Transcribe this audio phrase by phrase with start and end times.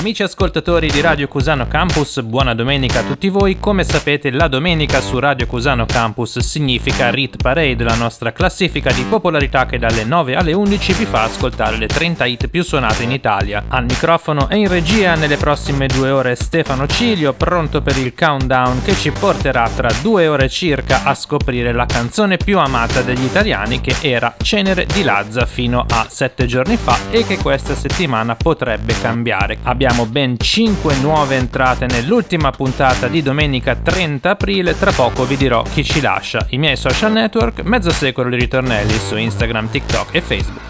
[0.00, 3.58] Amici ascoltatori di Radio Cusano Campus, buona domenica a tutti voi.
[3.58, 9.02] Come sapete, la domenica su Radio Cusano Campus significa Rit Parade, la nostra classifica di
[9.02, 13.10] popolarità che dalle 9 alle 11 vi fa ascoltare le 30 hit più suonate in
[13.12, 13.64] Italia.
[13.68, 18.80] Al microfono e in regia nelle prossime due ore Stefano Cilio, pronto per il countdown
[18.82, 23.82] che ci porterà tra due ore circa a scoprire la canzone più amata degli italiani
[23.82, 28.98] che era Cenere di Lazza fino a 7 giorni fa e che questa settimana potrebbe
[28.98, 29.58] cambiare.
[29.64, 35.36] Abbiamo abbiamo ben 5 nuove entrate nell'ultima puntata di domenica 30 aprile, tra poco vi
[35.36, 36.46] dirò chi ci lascia.
[36.50, 40.62] I miei social network, mezzo secolo di ritornelli su Instagram, TikTok e Facebook.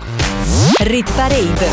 [0.78, 1.68] Rit Parade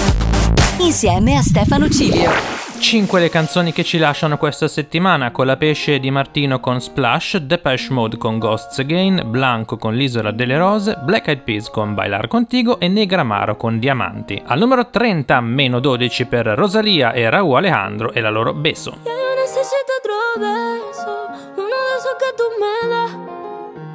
[0.79, 2.66] insieme a Stefano Cilio.
[2.79, 7.37] 5 le canzoni che ci lasciano questa settimana, con la pesce di Martino con Splash,
[7.37, 12.27] Depeche Mode con Ghosts Again, Blanco con L'Isola delle Rose, Black Eyed Peas con Bailar
[12.27, 14.41] Contigo e Negramaro con Diamanti.
[14.45, 18.97] Al numero 30, meno 12 per Rosalia e Raúl Alejandro e la loro Beso.
[19.03, 23.11] Yo necesito otro beso, uno de esos que tú me das.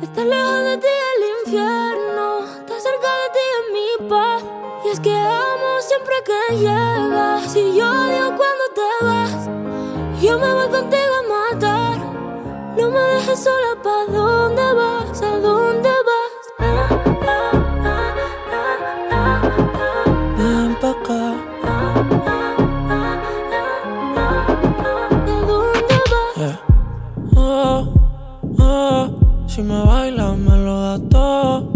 [0.02, 4.31] Estar lejos de ti el infierno, estar cerca de ti es mi paz.
[6.02, 7.52] Siempre que llegas.
[7.52, 9.48] Si yo odio cuando te vas,
[10.20, 11.98] yo me voy contigo a matar.
[12.76, 15.22] No me dejes sola, ¿pa' dónde vas?
[15.22, 16.32] ¿A dónde vas?
[20.38, 21.34] Ven pa' acá.
[21.64, 21.94] ¿A
[25.46, 26.36] dónde vas?
[26.36, 26.60] Yeah.
[27.36, 27.94] Oh,
[28.58, 29.10] oh,
[29.46, 31.71] si me bailas me lo das todo.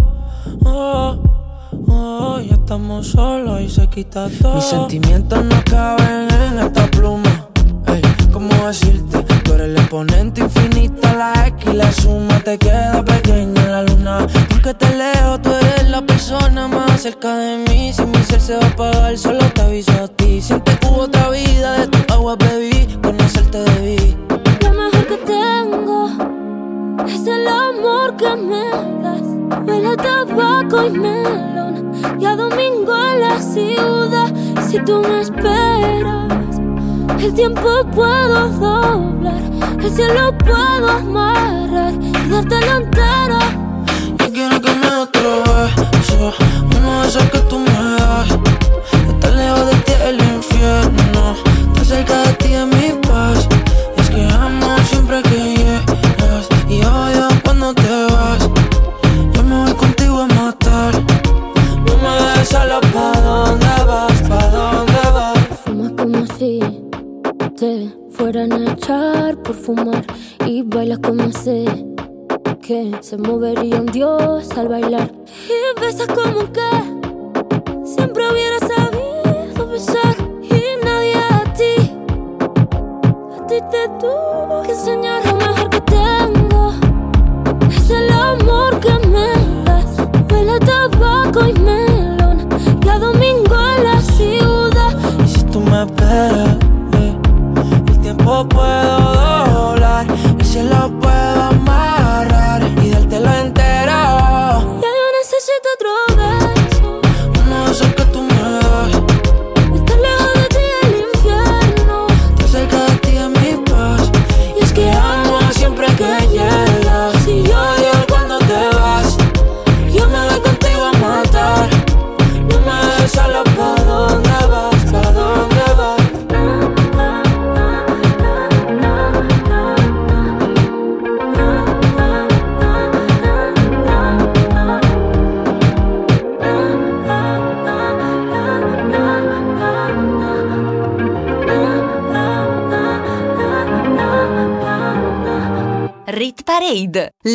[2.67, 4.57] Estamos solos y se quita todo.
[4.57, 7.47] Mis sentimientos no caben en esta pluma.
[7.87, 9.23] Ey, ¿cómo decirte?
[9.45, 13.83] Tú eres el exponente infinito, la X y la suma te queda pequeña en la
[13.85, 14.27] luna.
[14.49, 17.93] Porque te leo, tú eres la persona más cerca de mí.
[17.93, 20.43] Si mi ser se va a apagar, solo te aviso a ti.
[20.43, 24.17] Siente que hubo otra vida, de tu agua bebí, conocerte debí.
[24.61, 26.09] Lo mejor que tengo
[27.05, 28.71] es el amor que me
[29.03, 29.23] das.
[29.67, 34.33] Huele a tabaco y melón y a domingo en la ciudad.
[34.69, 36.61] Si tú me esperas,
[37.21, 39.43] el tiempo puedo doblar,
[39.83, 43.39] el cielo puedo amarrar y dártelo entero.
[44.19, 46.33] Yo quiero que me otro beso,
[46.77, 48.39] uno de esos que tú me das.
[49.09, 51.35] Estar lejos de ti el infierno,
[51.69, 53.49] estar cerca de ti es mi paz.
[53.97, 55.46] Es que amo siempre que
[67.57, 70.05] te fueran a echar por fumar
[70.45, 71.65] y bailas como si
[72.61, 75.11] que se movería un dios al bailar.
[75.49, 76.56] Y besas como que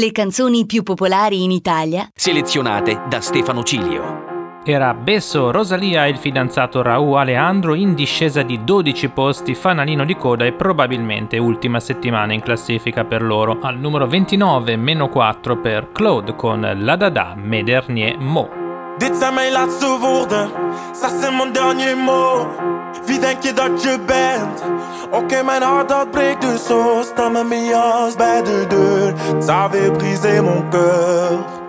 [0.02, 4.60] Le canzoni più popolari in Italia Selezionate da Stefano Cilio.
[4.66, 10.16] Era Besso, Rosalia e il fidanzato Raúl Alejandro in discesa di 12 posti, fanalino di
[10.16, 13.60] coda e probabilmente ultima settimana in classifica per loro.
[13.62, 18.50] Al numero 29, meno 4 per Claude con La Dada, Mes Dernier Mots.
[18.98, 20.50] Dit zijn mijn laatste woorden,
[20.94, 22.71] ça c'est mon dernier mot.
[23.06, 24.64] Wie denk je dat je bent?
[25.12, 27.02] Oké, mijn hart dat breekt dus zo.
[27.04, 31.60] Sta met jas bij de deur, ça avait brisé mon cœur.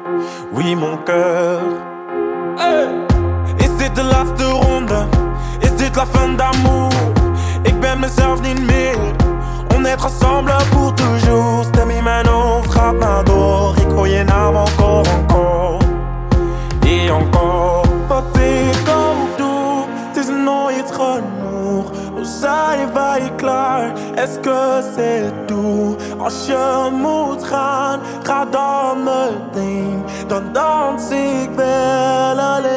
[0.52, 1.60] oui mon cœur.
[3.56, 5.06] Is dit de laatste ronde?
[5.60, 6.92] Is dit la fin d'amour?
[7.62, 8.96] Ik ben mezelf niet meer.
[9.76, 11.64] On est ensemble pour toujours.
[11.64, 13.74] Stem in mijn hoofd gaat maar door.
[13.76, 15.78] Ik hoor je naam encore, encore.
[16.84, 17.88] Et encore.
[18.08, 18.88] Wat ik
[21.02, 21.90] genoeg.
[22.14, 23.92] Hoe zijn wij klaar?
[24.14, 26.02] Est-ce que c'est tout?
[26.18, 30.04] Als je moet gaan, ga dan meteen.
[30.26, 32.70] Dan dans ik wel alleen.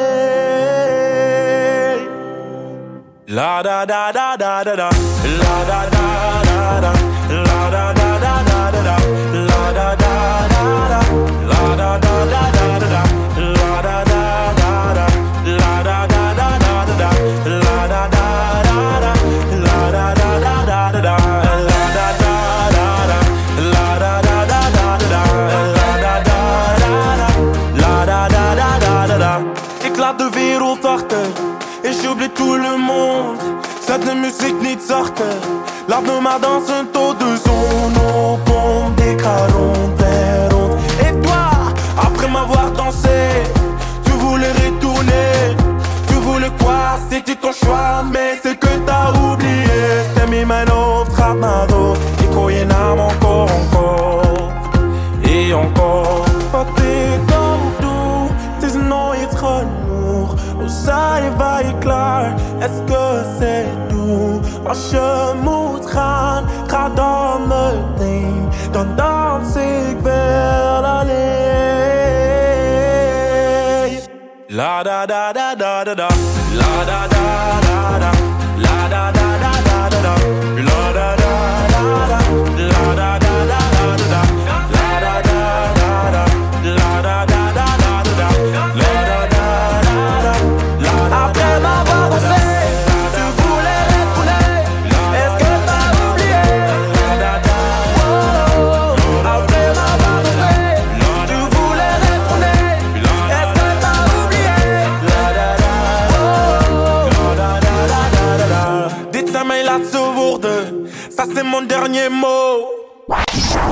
[3.24, 4.88] La da da da da da da.
[5.40, 6.95] La da da da da.
[32.36, 33.38] tout le monde.
[33.80, 35.22] Cette musique ni de sorte,
[35.88, 37.96] la nomade dans un taux de zone.
[38.14, 39.16] On pompe des.
[41.06, 41.44] Et toi,
[41.98, 43.08] après m'avoir dansé,
[44.04, 45.56] tu voulais retourner.
[46.08, 46.98] Tu voulais quoi?
[47.10, 48.55] C'était ton choix, mais c'est
[62.86, 64.40] que c'est tout?
[64.66, 68.48] Als je moet gaan, ga dan meteen.
[68.70, 71.14] Dan dans ik wel alleen.
[74.46, 76.08] La da da da da da da.
[76.52, 78.15] La da da da da.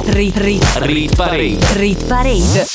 [0.07, 1.59] Rit, rit, Rit Parade.
[1.75, 2.67] rit parade.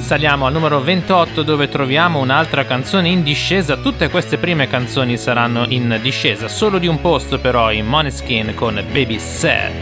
[0.00, 3.76] Saliamo al numero 28 dove troviamo un'altra canzone in discesa.
[3.76, 8.82] Tutte queste prime canzoni saranno in discesa, solo di un posto però in Moneskin con
[8.90, 9.72] Baby Sad.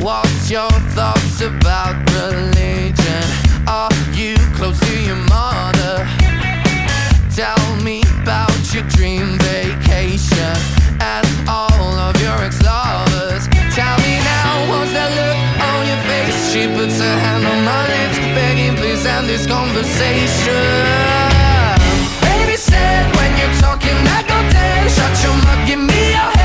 [0.00, 3.22] What's your thoughts about religion?
[3.66, 4.97] Are you close to
[8.74, 10.56] your dream vacation
[11.00, 13.48] and all of your ex-lovers.
[13.72, 16.36] Tell me now, what's that look on your face?
[16.52, 20.52] She puts hand on my lips, begging please end this conversation.
[22.20, 24.90] Baby said when you're talking, I go dead.
[24.90, 26.37] Shut your mouth, give me your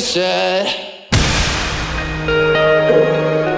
[0.00, 0.66] said.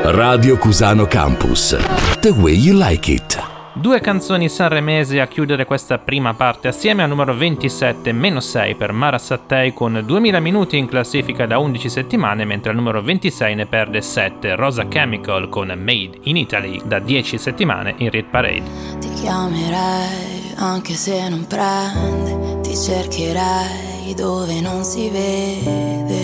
[0.05, 1.77] Radio Cusano Campus.
[2.21, 3.51] The way you like it.
[3.75, 8.93] Due canzoni sanremesi a chiudere questa prima parte assieme al numero 27 meno 6 per
[8.93, 13.67] Mara Sattei con 2000 minuti in classifica da 11 settimane mentre al numero 26 ne
[13.67, 18.63] perde 7 Rosa Chemical con Made in Italy da 10 settimane in Rit Parade.
[18.99, 26.22] Ti chiamerei anche se non prende, ti cercherei dove non si vede,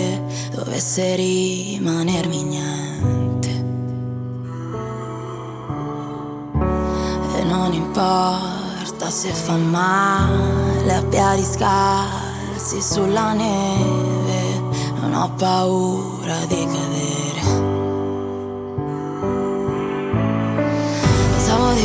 [0.49, 3.49] dovesse rimanermi niente.
[7.37, 14.61] E non importa se fa male, a piedi scarsi sulla neve,
[14.99, 17.48] non ho paura di cadere.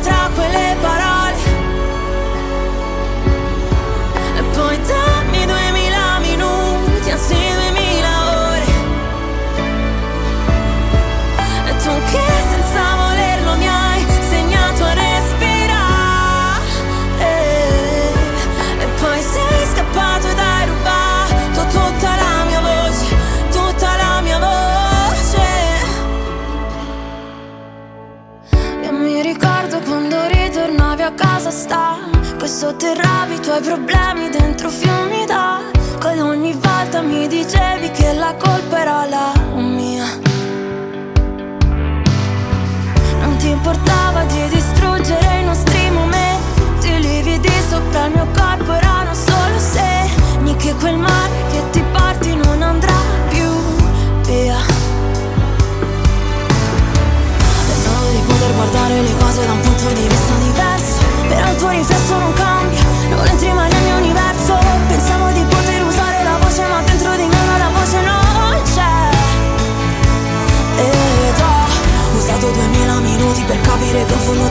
[0.00, 1.13] tra quelle parole
[31.54, 31.98] sta
[32.36, 38.34] Poi sotterravi i tuoi problemi dentro fiumi d'acqua Ed ogni volta mi dicevi che la
[38.34, 40.04] colpa era la mia.
[43.20, 49.14] Non ti importava di distruggere i nostri momenti I lividi sopra il mio corpo erano
[49.14, 53.48] solo segni Che quel mare che ti porti non andrà più
[54.26, 54.58] via.
[57.68, 60.73] Pensavo di poter guardare le cose da un punto di vista diverso
[61.34, 64.56] Però il tuo riflesso non cambia, non entri mai nel mio universo.
[64.86, 69.10] Pensavo di poter usare la voce ma dentro di me la voce non c'è.
[70.76, 74.48] Ed ho usato duemila minuti per capire che in fondo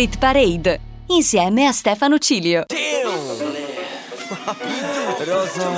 [0.00, 2.64] Rit Parade insieme a Stefano Cilio.
[5.26, 5.68] Rosa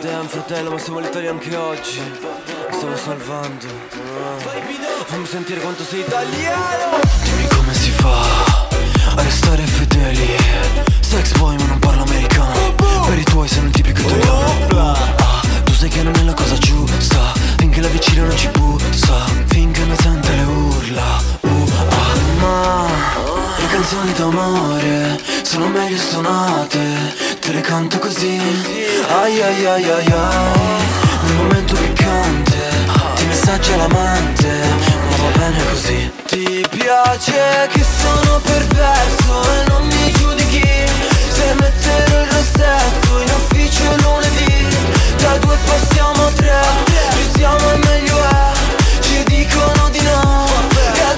[0.00, 2.00] Damn fratello ma siamo all'Italia anche oggi.
[2.00, 3.66] Mi stiamo salvando.
[5.04, 6.98] Fammi sentire quanto sei italiano.
[7.22, 8.20] Dimmi come si fa
[9.14, 10.34] a restare fedeli.
[10.98, 12.74] Sex boy ma non parlo americano.
[13.06, 14.66] Per i tuoi sei un tipico italiano.
[14.74, 17.32] Ah, Tu sai che non è la cosa giusta.
[17.58, 19.24] Finché la vicina non ci bussa.
[19.46, 21.41] Finché non sente le urla
[22.42, 22.86] Ma
[23.56, 26.80] le canzoni d'amore sono meglio suonate
[27.40, 28.40] Te le canto così.
[29.20, 30.58] Ai ai ai ai ai
[31.22, 32.58] Nel momento piccante
[33.14, 34.48] Ti messaggia l'amante
[35.08, 36.10] Ma va bene così.
[36.26, 40.86] Ti piace che sono perverso E non mi giudichi
[41.28, 44.66] Se metterò il rossetto in ufficio lunedì.
[45.18, 48.52] Da due passiamo a tre Più siamo e meglio è
[49.00, 50.51] Ci dicono di no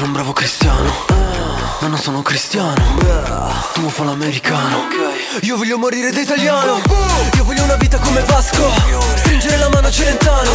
[0.00, 1.04] Sono un bravo cristiano,
[1.80, 2.96] ma non sono cristiano.
[3.74, 4.86] Tu fa l'americano.
[5.42, 6.80] Io voglio morire da italiano.
[7.34, 8.72] Io voglio una vita come Vasco.
[9.16, 10.50] Stringere la mano a Celentano.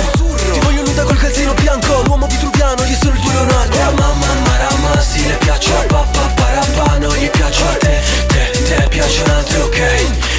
[0.51, 2.01] Ti voglio nuda col calzino bianco.
[2.05, 3.77] L'uomo vitruviano, io sono il tuo Leonardo.
[3.77, 6.97] Oh, mamma marama, sì, le piace a papà parapà.
[6.97, 9.79] Non gli piace a te, te, te piace un altro, ok.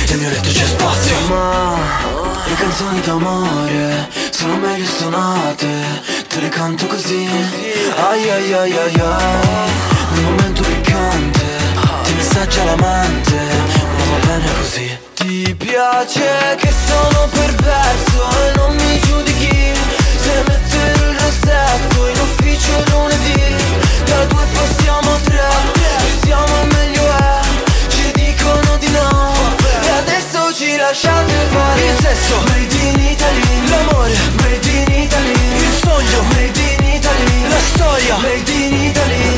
[0.09, 1.17] Nel mio letto c'è spazio.
[1.29, 2.16] Ma
[2.49, 5.69] le canzoni d'amore sono meglio suonate.
[6.29, 7.29] Te le canto così.
[8.09, 9.71] Ai ai ai ai ai.
[10.13, 11.45] Nel momento piccante
[12.05, 13.39] ti messaggia l'amante.
[13.97, 14.99] Ma va bene così.
[15.15, 19.73] Ti piace che sono perverso e non mi giudichi.
[20.23, 23.55] Se metterò il rossetto in ufficio lunedì.
[24.05, 25.49] Da due passiamo a tre.
[26.23, 27.41] Siamo meglio è.
[27.89, 29.33] Ci dicono di no.
[29.83, 32.35] E adesso ci lasciate fare il sesso.
[32.47, 33.69] Made in Italy.
[33.69, 34.17] L'amore.
[34.41, 35.33] Made in Italy.
[35.33, 36.23] Il sogno.
[36.33, 37.49] Made in Italy.
[37.49, 38.17] La storia.
[38.17, 39.37] Made in Italy.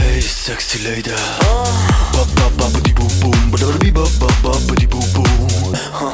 [0.00, 1.12] Hey sexy lady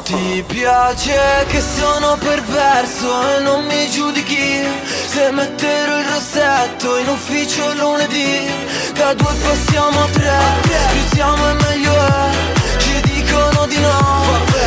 [0.03, 2.17] Ti piace che sono
[2.75, 4.67] perverso e non mi giudichi.
[5.07, 8.49] Se metterò il rossetto in ufficio lunedì
[8.93, 10.37] Da due passiamo a tre.
[10.91, 12.29] Più siamo e meglio è
[12.77, 14.23] Ci dicono di no.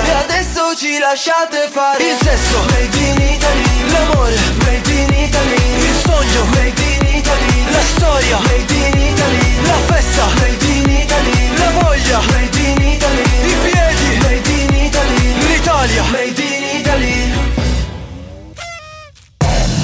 [0.07, 2.59] E adesso ci lasciate fare Il sesso.
[2.71, 5.63] Made in Italy L'amore Made in Italy.
[5.89, 7.71] Il sogno Made in Italy.
[7.71, 9.67] La storia Made in Italy.
[9.67, 11.57] La festa Made in Italy.
[11.59, 12.58] La voglia Made in Italy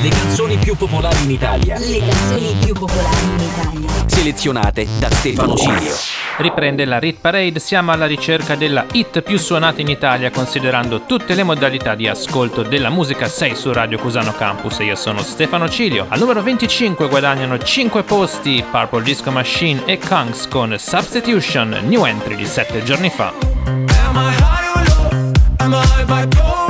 [0.00, 1.76] Le canzoni più popolari in Italia.
[1.76, 3.88] Le canzoni più popolari in Italia.
[4.06, 5.92] Selezionate da Stefano Cilio.
[6.36, 11.34] Riprende la Rit Parade, siamo alla ricerca della hit più suonata in Italia considerando tutte
[11.34, 16.06] le modalità di ascolto della musica 6 su Radio Cusano Campus io sono Stefano Cilio.
[16.08, 22.36] Al numero 25 guadagnano 5 posti Purple Disco Machine e Kungs con Substitution, new entry
[22.36, 23.32] di 7 giorni fa.
[23.66, 25.32] Am I high or low?
[25.56, 26.67] Am I bipolar?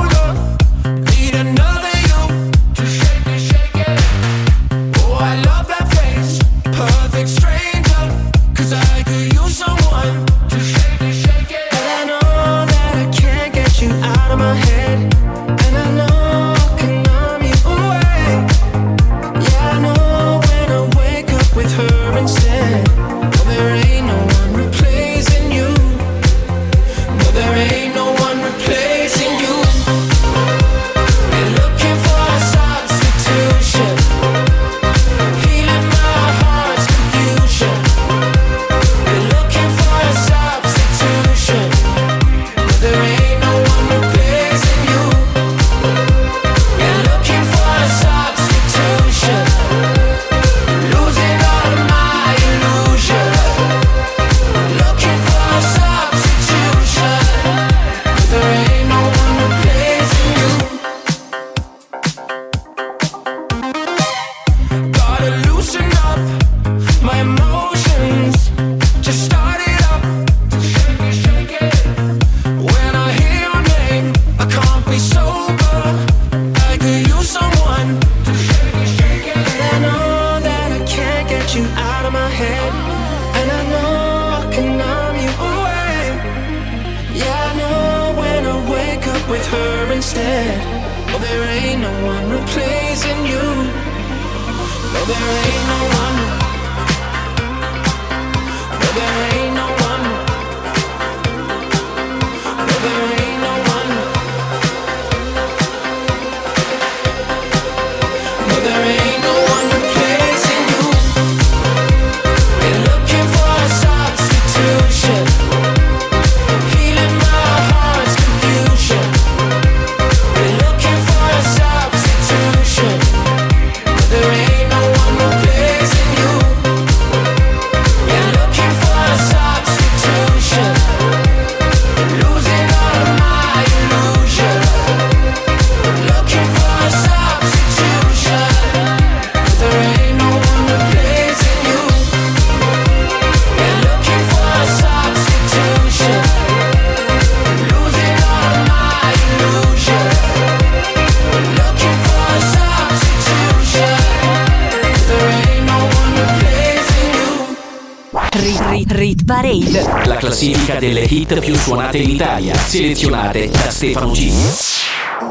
[161.11, 164.31] Hit più suonate in Italia, selezionate da Stefano G.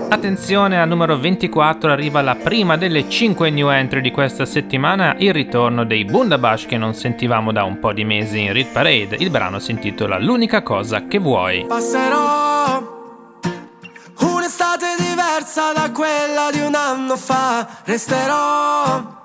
[0.08, 5.32] Attenzione al numero 24 arriva la prima delle 5 new entry di questa settimana, il
[5.32, 9.16] ritorno dei Bundabash che non sentivamo da un po' di mesi in Rit Parade.
[9.20, 11.64] Il brano si intitola L'unica cosa che vuoi.
[11.68, 12.96] Passerò
[14.20, 17.82] un'estate diversa da quella di un anno fa.
[17.84, 19.17] Resterò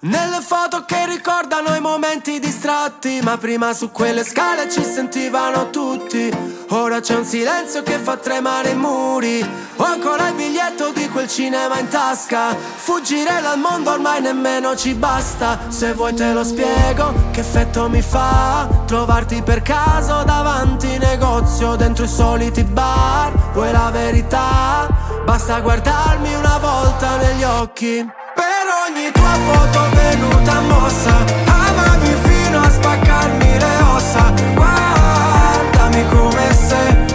[0.00, 6.30] nelle foto che ricordano i momenti distratti, ma prima su quelle scale ci sentivano tutti.
[6.68, 9.44] Ora c'è un silenzio che fa tremare i muri.
[9.76, 12.54] Ho ancora il biglietto di quel cinema in tasca.
[12.56, 15.58] Fuggire dal mondo ormai nemmeno ci basta.
[15.68, 22.04] Se vuoi te lo spiego, che effetto mi fa trovarti per caso davanti negozio dentro
[22.04, 23.32] i soliti bar.
[23.52, 25.09] Vuoi la verità?
[25.24, 28.04] Basta guardarmi una volta negli occhi.
[28.34, 31.14] Per ogni tua foto venuta mossa
[31.46, 34.32] Amami fino a spaccarmi le ossa.
[34.54, 37.06] Guardami come se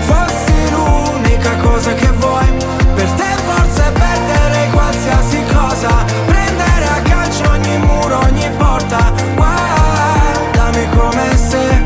[0.00, 2.46] fossi l'unica cosa che vuoi.
[2.94, 6.04] Per te forse perderei qualsiasi cosa.
[6.26, 9.12] Prendere a calcio ogni muro, ogni porta.
[9.34, 11.84] Guardami come se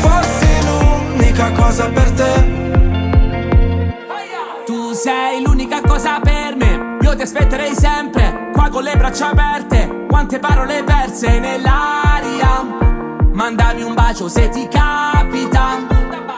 [0.00, 2.57] fossi l'unica cosa per te
[4.98, 6.96] sei l'unica cosa per me.
[7.02, 10.06] Io ti aspetterei sempre Qua con le braccia aperte.
[10.08, 12.66] Quante parole perse nell'aria.
[13.32, 15.86] Mandami un bacio se ti capita.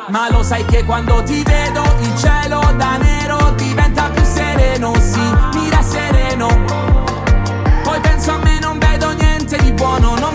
[0.09, 4.93] Ma lo sai che quando ti vedo Il cielo da nero diventa più sereno.
[5.01, 5.23] Sì,
[5.55, 6.49] mira sereno.
[7.83, 10.35] Poi penso a me non vedo niente di buono Non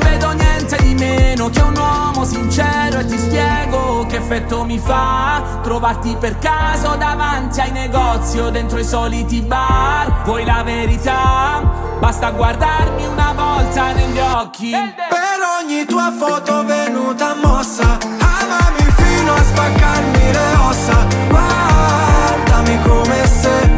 [0.96, 6.96] meno Che un uomo sincero E ti spiego che effetto mi fa Trovarti per caso
[6.96, 10.24] davanti ai negozi O dentro i soliti bar.
[10.24, 11.84] Vuoi la verità?
[12.00, 14.72] Basta guardarmi una volta negli occhi.
[14.72, 21.06] Per ogni tua foto venuta mossa Amami fino a spaccarmi le ossa.
[21.30, 23.70] Guardami come se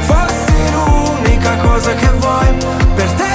[0.00, 2.56] fossi l'unica cosa che vuoi.
[2.94, 3.33] Per te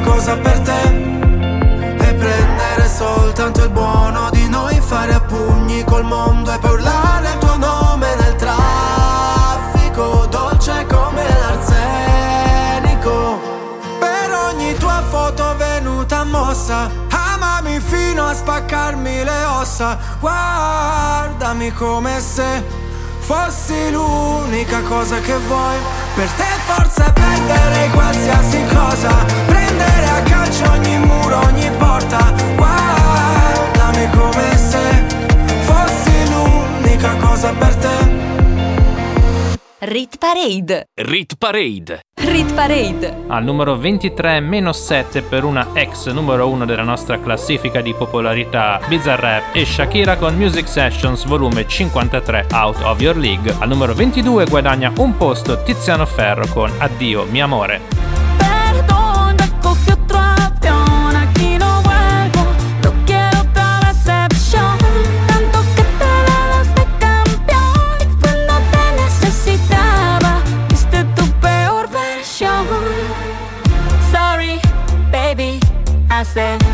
[0.00, 0.82] cosa per te.
[1.98, 7.28] E prendere soltanto il buono di noi Fare a pugni col mondo e poi urlare
[7.28, 13.38] il tuo nome nel traffico Dolce come l'arsenico.
[13.98, 19.98] Per ogni tua foto venuta mossa Amami fino a spaccarmi le ossa.
[20.20, 22.64] Guardami come se
[23.18, 25.76] fossi l'unica cosa che vuoi
[26.18, 34.56] Per te forse perderei qualsiasi cosa Prendere a calcio ogni muro, ogni porta Guardami come
[34.56, 35.04] se
[35.60, 38.26] fossi l'unica cosa per te
[39.80, 40.86] Rit Parade.
[40.96, 42.00] Rit Parade.
[42.24, 43.24] Rit Parade.
[43.28, 48.80] Al numero 23 meno 7 per una ex numero 1 della nostra classifica di popolarità
[48.86, 53.54] Bizarrap e Shakira con Music Sessions volume 53 Out of Your League.
[53.58, 58.17] Al numero 22 guadagna un posto Tiziano Ferro con Addio mio amore.
[76.34, 76.67] say.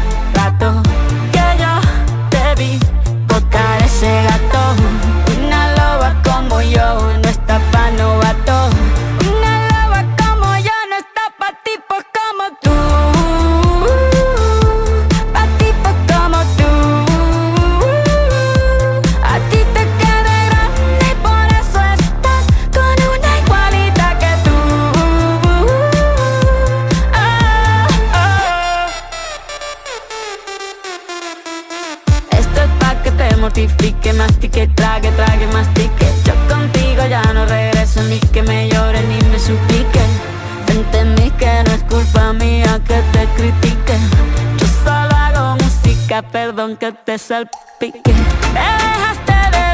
[46.23, 48.13] Perdón que te salpique.
[48.53, 49.74] Me dejaste de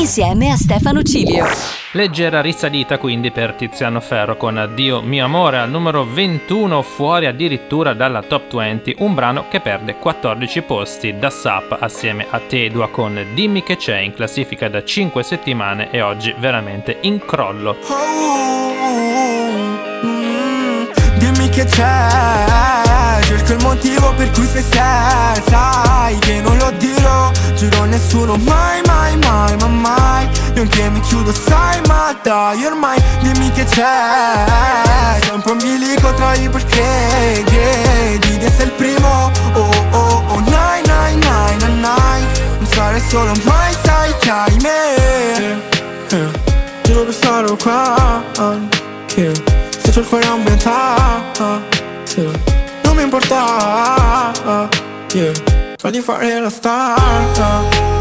[0.00, 1.44] Insieme a Stefano Cilio.
[1.92, 7.92] Leggera risalita quindi per Tiziano Ferro con Addio mio amore al numero 21 fuori addirittura
[7.92, 13.22] dalla top 20, un brano che perde 14 posti da Sap assieme a Tedua con
[13.34, 17.76] Dimmi che c'è in classifica da 5 settimane e oggi veramente in crollo.
[21.18, 22.99] Dimmi che c'è
[23.30, 27.30] Cerco il motivo per cui sei senza Sai che non lo dirò.
[27.54, 30.28] Giuro a nessuno mai, mai, mai, ma mai.
[30.54, 35.20] Io anche mi chiudo, sai, ma dai ormai Dimmi che c'è.
[35.22, 39.30] Sempre un bilico tra i perché Chiedi di essere il primo.
[39.52, 42.26] Oh, oh, oh, nai, nai, nai, nai, nai.
[42.58, 45.60] Non sarei solo mai, sai che hai me.
[46.10, 46.30] Eh,
[46.82, 48.24] Giuro per stare qua
[49.06, 49.32] Che
[49.80, 51.78] se c'ho il cuore ambientato
[53.00, 54.30] mi importa
[55.12, 55.32] yeah.
[55.76, 56.98] Fagli fare la star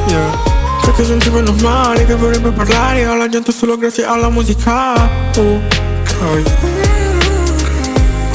[0.07, 0.38] yeah.
[0.81, 4.93] Perché sono un tipo normale che vorrebbe parlare alla gente solo grazie alla musica
[5.38, 6.43] Ok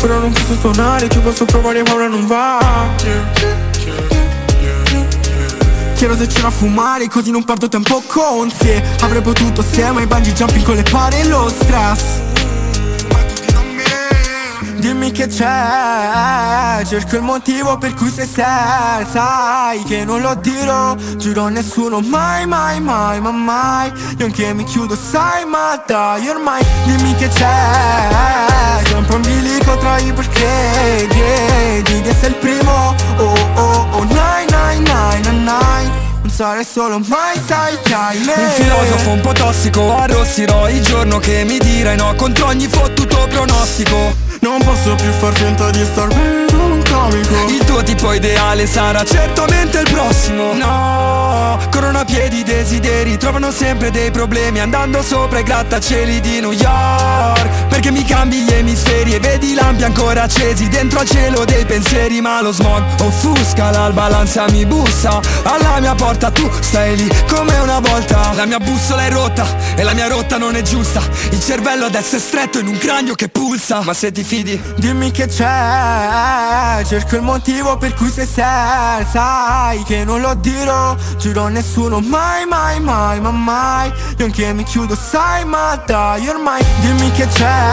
[0.03, 2.88] Ora non posso suonare, ci posso provare ma ora non va
[5.94, 10.07] Chiedo se c'era a fumare così non perdo tempo con te Avrei potuto assieme ai
[10.07, 12.34] bungee jumping con le pare e lo stress
[14.85, 19.03] Dimmi che c'è Cerco il motivo per cui sei senza.
[19.11, 23.90] Sai che non lo dirò Giuro a nessuno mai mai mai ma mai.
[24.18, 28.83] Io anche mi chiudo sai ma dai ormai Dimmi che c'è.
[28.85, 32.94] Sempre un bilico tra i perché Chiedi di essere il primo.
[33.16, 38.35] Oh oh oh nai nai nai nai Non sarei solo mai sai che hai me
[38.35, 43.27] Un filosofo un po' tossico Arrossirò il giorno che mi dirai no Contro ogni fottuto
[43.31, 47.35] pronostico Non posso più far finta di star bene un comico.
[47.49, 50.53] Il tuo tipo ideale sarà certamente il prossimo.
[50.55, 54.61] No, corrono a piedi desideri Trovano sempre dei problemi.
[54.61, 59.82] Andando sopra i grattacieli di New York Perché mi cambi gli emisferi E vedi lampi
[59.82, 65.20] ancora accesi Dentro al cielo dei pensieri Ma lo smog offusca l'alba L'ansia mi bussa.
[65.42, 68.32] Alla mia porta tu stai lì come una volta.
[68.34, 71.00] La mia bussola è rotta E la mia rotta non è giusta.
[71.30, 73.82] Il cervello adesso è stretto in un cranio che pulsa.
[73.82, 76.84] Ma se ti fidi Dimmi che c'è.
[76.87, 79.04] Cerco il motivo per cui sei senza.
[79.10, 81.98] Sai che non lo dirò Giuro a nessuno.
[81.98, 83.92] Mai mai mai ma mai.
[84.18, 87.63] Io anche mi chiudo sai ma dai ormai Dimmi che c'è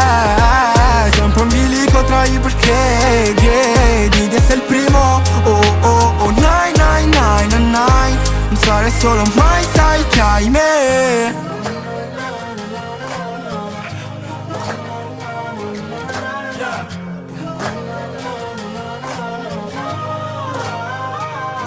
[1.12, 5.21] Sempre un bilico tra i perché Chiedi di essere il primo.
[5.43, 8.17] Oh oh oh nai nai nai nai
[8.49, 11.49] Non sarei solo mai sai che hai me.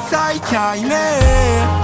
[0.08, 1.83] Sai che hai me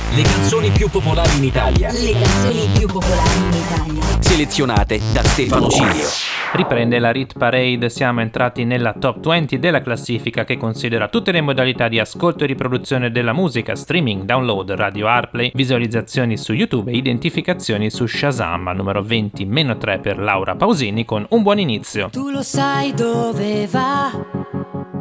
[0.13, 1.89] Le canzoni più popolari in Italia.
[1.89, 4.19] Le canzoni più popolari in Italia.
[4.19, 6.05] Selezionate da Stefano Cilio.
[6.51, 11.39] Riprende la Rit Parade, siamo entrati nella top 20 della classifica che considera tutte le
[11.39, 16.97] modalità di ascolto e riproduzione della musica, streaming, download, radio Airplay, visualizzazioni su YouTube e
[16.97, 22.09] identificazioni su Shazam, al numero 20 meno 3 per Laura Pausini con un buon inizio.
[22.11, 24.60] Tu lo sai dove va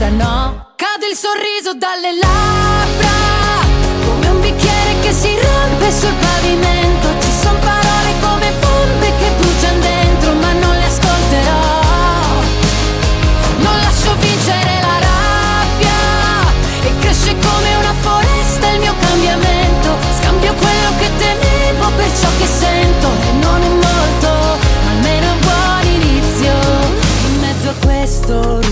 [0.00, 0.66] dura no.
[0.76, 3.16] Cade il sorriso dalle labbra,
[4.06, 7.08] come un bicchiere che si rompe sul pavimento.
[7.20, 11.60] Ci son parole come bombe che bruciano dentro, ma non le ascolterò.
[13.58, 15.98] Non lascio vincere la rabbia
[16.82, 19.88] e cresce come una foresta il mio cambiamento.
[20.18, 24.30] Scambio quello che temevo per ciò che sento e non è molto,
[24.88, 26.52] almeno un buon inizio.
[27.28, 28.69] In mezzo a questo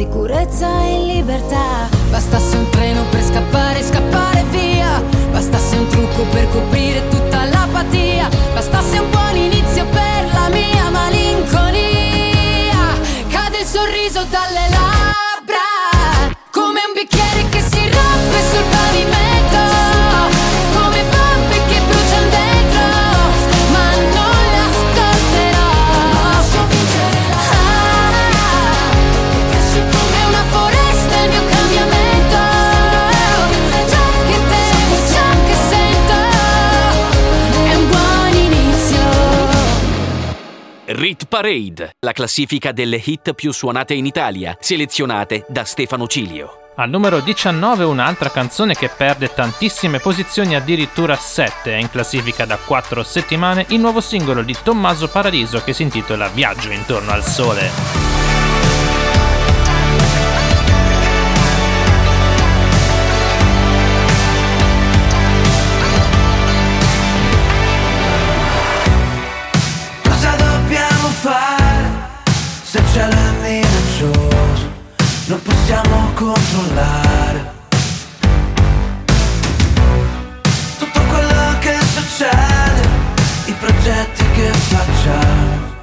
[0.00, 1.86] l'insicurezza in libertà.
[2.10, 5.02] Bastasse un treno per scappare, scappare via.
[5.30, 8.30] Bastasse un trucco per coprire tutta l'apatia.
[8.54, 11.78] Bastasse un buon inizio per la mia malinconia.
[13.28, 15.29] Cade il sorriso dalle labbra,
[41.30, 46.72] Parade, la classifica delle hit più suonate in Italia, selezionate da Stefano Cilio.
[46.74, 52.56] Al numero 19 un'altra canzone che perde tantissime posizioni, addirittura 7, è in classifica da
[52.56, 58.39] 4 settimane, il nuovo singolo di Tommaso Paradiso che si intitola Viaggio intorno al sole.
[76.20, 77.50] Controllare.
[80.78, 82.82] Tutto quello che succede,
[83.46, 85.78] i progetti che facciamo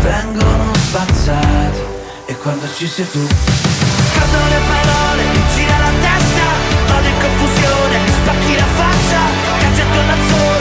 [0.00, 1.80] vengono spazzati
[2.28, 6.46] e quando ci sei tu scattano le parole, mi gira la testa,
[6.86, 9.20] vado in confusione, mi spacchi la faccia,
[9.58, 10.57] caccia attorno al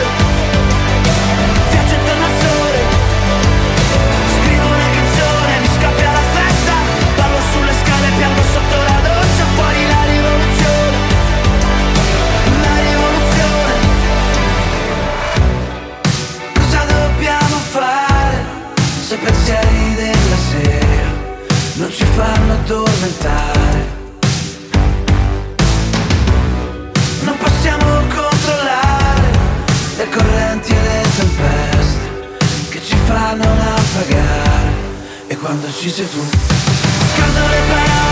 [22.17, 23.95] fanno addormentare.
[27.21, 29.29] Non possiamo controllare
[29.97, 32.05] Le correnti e le tempeste
[32.69, 34.71] che ci fanno naufragare.
[35.27, 36.23] E quando ci sei tu
[37.13, 38.06] scaldo le parole,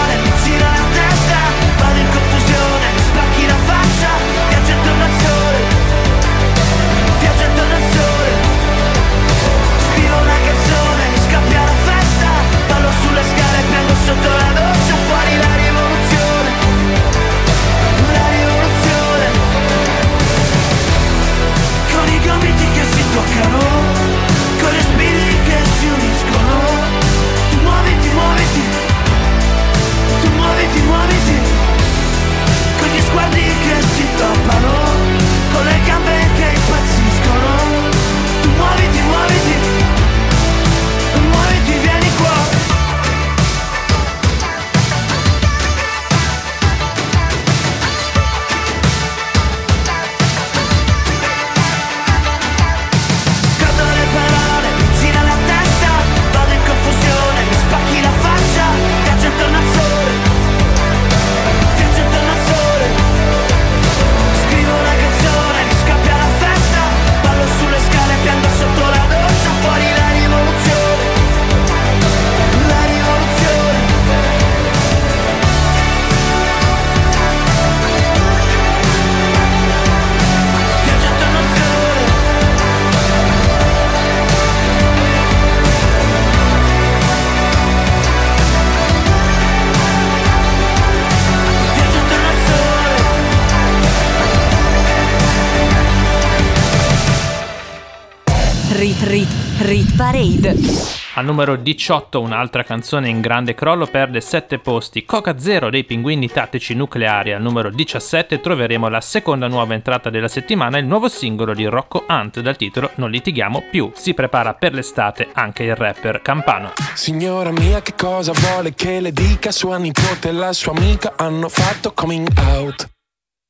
[101.36, 106.74] numero 18 un'altra canzone in grande crollo perde 7 posti, Coca Zero dei Pinguini Tattici
[106.74, 107.34] Nucleari.
[107.34, 112.06] Al numero 17 troveremo la seconda nuova entrata della settimana, il nuovo singolo di Rocco
[112.08, 113.92] Hunt dal titolo Non litighiamo più.
[113.96, 116.72] Si prepara per l'estate anche il rapper Campano.
[116.94, 119.52] Signora mia, che cosa vuole che le dica?
[119.52, 122.90] Sua nipote e la sua amica hanno fatto coming out.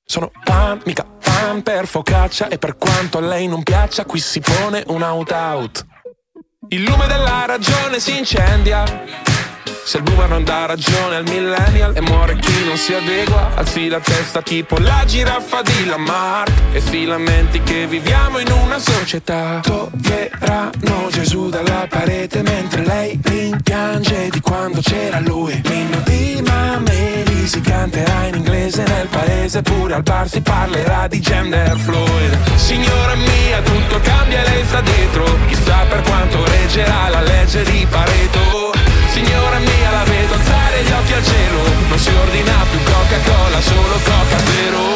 [0.03, 4.39] Sono pan, mica pan per focaccia e per quanto a lei non piaccia, qui si
[4.39, 5.93] pone un out-out.
[6.69, 8.83] Il lume della ragione si incendia.
[9.83, 13.87] Se il boomer non dà ragione al millennial e muore chi non si adegua, alzi
[13.87, 19.59] la testa tipo la giraffa di Lamarck e si lamenti che viviamo in una società.
[19.61, 25.61] Toglieranno Gesù dalla parete mentre lei rimpiange di quando c'era lui.
[25.63, 26.41] L'inno di
[27.45, 32.55] Si canterà in inglese nel paese, pure al bar si parlerà di gender fluid.
[32.55, 38.73] Signora mia, tutto cambia lei sta dietro, chissà per quanto reggerà la legge di Pareto.
[39.09, 43.99] Signora mia la vedo alzare gli occhi al cielo Non si ordina più Coca-Cola, solo
[44.03, 44.95] Coca Zero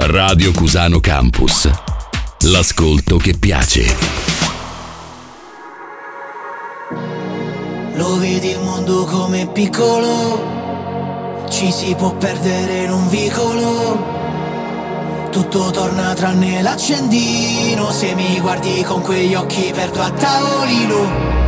[0.00, 1.68] Radio Cusano Campus.
[2.42, 3.96] L'ascolto che piace.
[7.94, 13.98] Lo vedi il mondo come piccolo, ci si può perdere in un vicolo.
[15.30, 21.47] Tutto torna tranne l'accendino, se mi guardi con quegli occhi perdo a tavolino.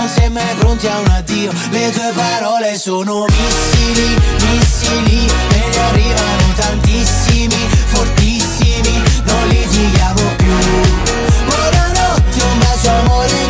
[0.00, 1.52] Non sei mai pronti a un addio.
[1.68, 4.16] Le tue parole sono missili,
[4.48, 9.02] missili Me ne arrivano tantissimi, fortissimi.
[9.24, 10.56] Non litighiamo più.
[11.44, 13.49] Buonanotte, un bacio amore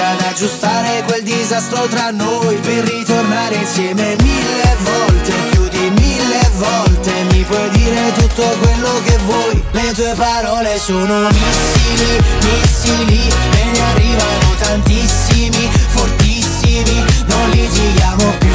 [1.61, 7.11] disastro tra noi Per ritornare insieme mille volte Più di mille volte.
[7.31, 13.79] Mi puoi dire tutto quello che vuoi Le tue parole sono missili, missili Me ne
[13.79, 18.49] arrivano tantissimi, fortissimi Non litighiamo più.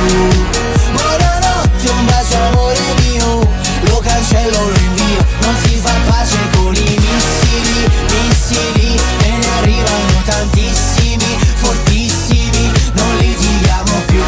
[0.92, 6.96] Buonanotte, un bacio amore mio Lo cancello, lo invio Non si fa pace con i
[6.98, 14.22] missili, missili Me ne arrivano tantissimi, fortissimi Non litighiamo più.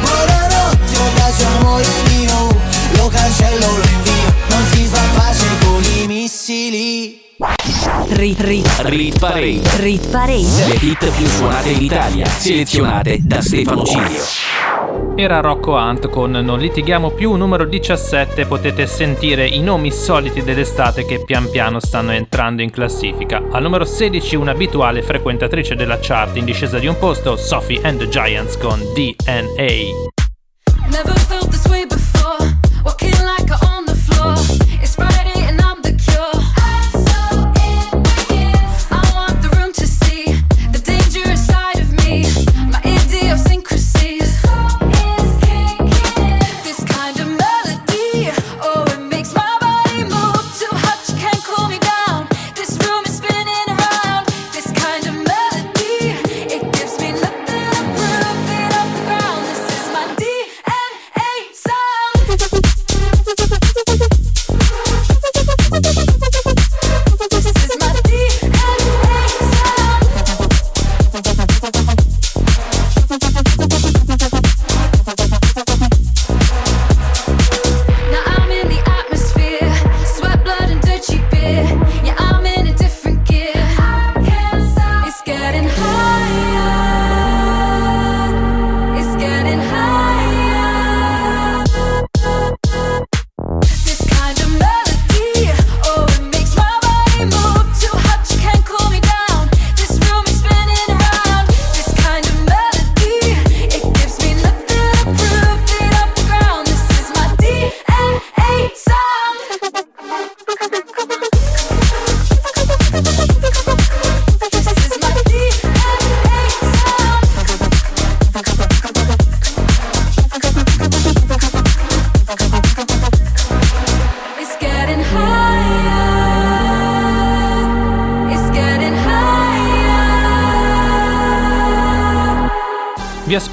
[0.00, 2.48] Buonanotte, un bacio amore mio
[2.96, 7.20] Lo cancello, lo invio Non si fa pace con i missili.
[8.10, 9.60] Rit Rit Rit Parade.
[9.78, 10.66] Rit Parade.
[10.68, 14.22] Le hit più suonate in Italia, selezionate da Stefano Cilio.
[15.14, 18.46] Era Rocco Hunt con Non litighiamo più, numero 17.
[18.46, 23.42] Potete sentire i nomi soliti dell'estate che pian piano stanno entrando in classifica.
[23.50, 28.08] Al numero 16, un'abituale frequentatrice della chart in discesa di un posto, Sophie and the
[28.08, 30.10] Giants con DNA.
[30.90, 31.21] Never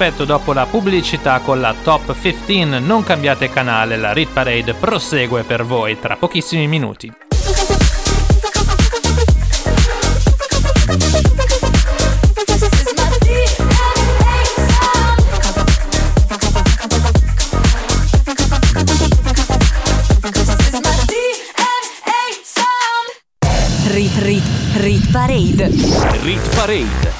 [0.00, 2.80] aspetto dopo la pubblicità con la Top 15.
[2.80, 7.12] Non cambiate canale, la Rit Parade prosegue per voi tra pochissimi minuti.
[23.88, 24.44] Rit Rit
[24.76, 25.70] Rit Parade
[26.22, 27.19] Rit Parade.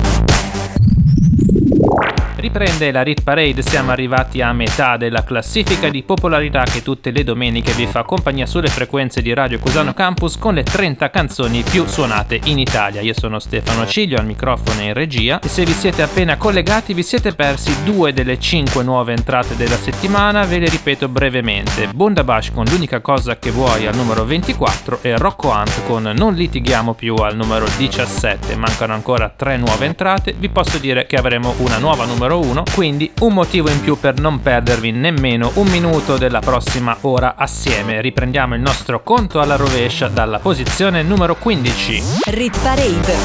[2.41, 7.23] Riprende la Rit Parade, siamo arrivati a metà della classifica di popolarità che tutte le
[7.23, 11.85] domeniche vi fa compagnia sulle frequenze di Radio Cusano Campus con le 30 canzoni più
[11.85, 13.01] suonate in Italia.
[13.01, 16.95] Io sono Stefano Ciglio al microfono e in regia e se vi siete appena collegati
[16.95, 21.89] vi siete persi due delle 5 nuove entrate della settimana, ve le ripeto brevemente.
[21.93, 26.95] Bundabash con l'unica cosa che vuoi al numero 24 e Rocco Hunt con Non litighiamo
[26.95, 28.55] più al numero 17.
[28.55, 32.63] Mancano ancora tre nuove entrate, vi posso dire che avremo una nuova numero numero 1,
[32.73, 37.99] quindi un motivo in più per non perdervi nemmeno un minuto della prossima ora assieme.
[37.99, 42.03] Riprendiamo il nostro conto alla rovescia dalla posizione numero 15.
[42.27, 43.15] Rit Parade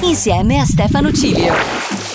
[0.00, 2.13] insieme a Stefano Cilio.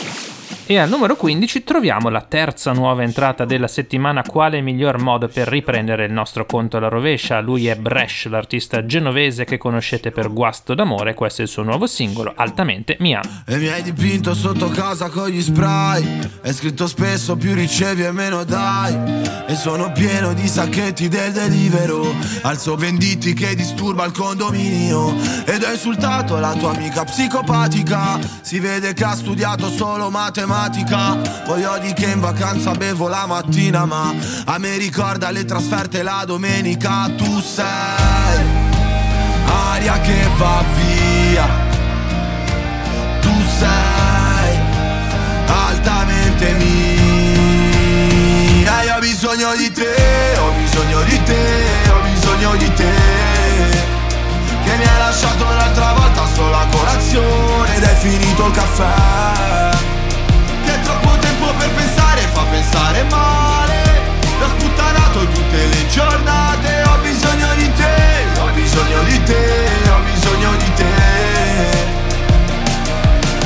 [0.72, 4.22] E al numero 15 troviamo la terza nuova entrata della settimana.
[4.22, 7.40] Quale miglior modo per riprendere il nostro conto alla rovescia?
[7.40, 11.16] Lui è Bresh, l'artista genovese che conoscete per Guasto d'amore.
[11.16, 13.20] Questo è il suo nuovo singolo, altamente Mia.
[13.48, 16.20] E mi hai dipinto sotto casa con gli spray.
[16.40, 19.48] È scritto spesso più ricevi e meno dai.
[19.48, 22.14] E sono pieno di sacchetti del delivero.
[22.44, 25.16] Alzo venditi che disturba il condominio.
[25.46, 28.20] Ed ho insultato la tua amica psicopatica.
[28.42, 33.26] Si vede che ha studiato solo matematica matematica Poi odi che in vacanza bevo la
[33.26, 34.14] mattina Ma
[34.46, 37.10] a me ricorda le trasferte la domenica.
[37.16, 38.58] Tu sei
[39.46, 41.48] aria che va via.
[43.22, 44.60] Tu sei
[45.48, 46.78] altamente mia.
[48.84, 52.94] Io ho bisogno di te, ho bisogno di te, ho bisogno di te.
[54.64, 59.39] Che mi hai lasciato un'altra volta solo a colazione ed è finito il caffè
[62.60, 63.84] pensare male.
[64.40, 66.84] L'ho sputtanato tutte le giornate.
[66.84, 71.98] Ho bisogno di te, ho bisogno di te, ho bisogno di te.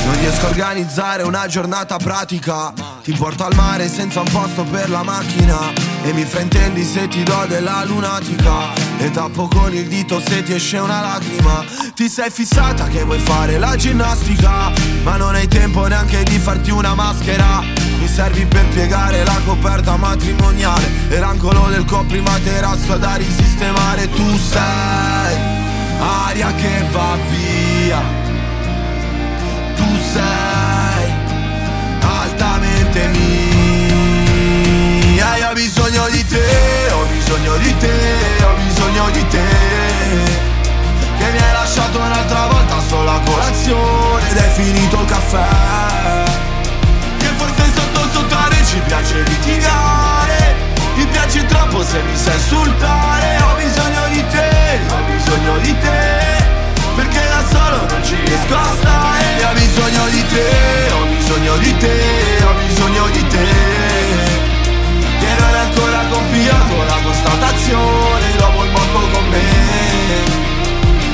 [0.05, 2.73] Non riesco a organizzare una giornata pratica.
[3.03, 5.71] Ti porto al mare senza un posto per la macchina.
[6.03, 8.73] E mi fraintendi se ti do della lunatica.
[8.97, 11.63] E tappo con il dito se ti esce una lacrima.
[11.93, 14.71] Ti sei fissata che vuoi fare la ginnastica.
[15.03, 17.82] Ma non hai tempo neanche di farti una maschera
[18.13, 20.87] servi per piegare la coperta matrimoniale.
[21.09, 24.07] E l'angolo del coprimaterasso da risistemare.
[24.09, 25.35] Tu sei
[25.99, 28.01] aria che va via.
[29.75, 31.11] Tu sei
[32.01, 33.31] altamente mia.
[35.49, 39.47] Ho bisogno di te, ho bisogno di te, ho bisogno di te.
[41.19, 46.23] Che mi hai lasciato un'altra volta solo a colazione ed è finito il caffè.
[47.19, 47.71] Che forse
[48.73, 50.55] ci piace litigare
[50.95, 53.37] Mi piaci troppo se mi sai insultare.
[53.43, 56.41] Ho bisogno di te, ho bisogno di te
[56.95, 59.45] perché da solo non ci riesco a stare.
[59.45, 61.99] Ho bisogno di te, ho bisogno di te,
[62.45, 63.47] ho bisogno di te.
[65.19, 69.49] Che non è ancora compiuto la constatazione dopo il morto con me.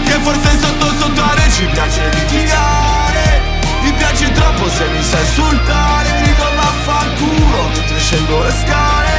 [0.05, 3.41] Che forse sotto sotto a ci piace litigare
[3.82, 6.30] Mi piaci troppo se mi sai insultare
[6.89, 9.15] Mi ritorno a far culo mentre scendo le scale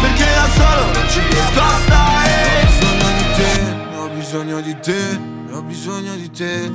[0.00, 2.36] Perché da solo non ci riesco a stare
[2.66, 6.70] Ho bisogno di te, ho bisogno di te ho bisogno di te.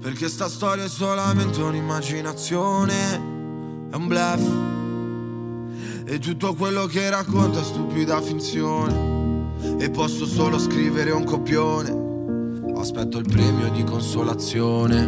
[0.00, 3.14] Perché sta storia è solamente un'immaginazione,
[3.90, 4.48] è un bluff.
[6.04, 9.44] E tutto quello che racconta è stupida finzione.
[9.78, 12.04] E posso solo scrivere un copione.
[12.78, 15.04] Aspetto il premio di consolazione.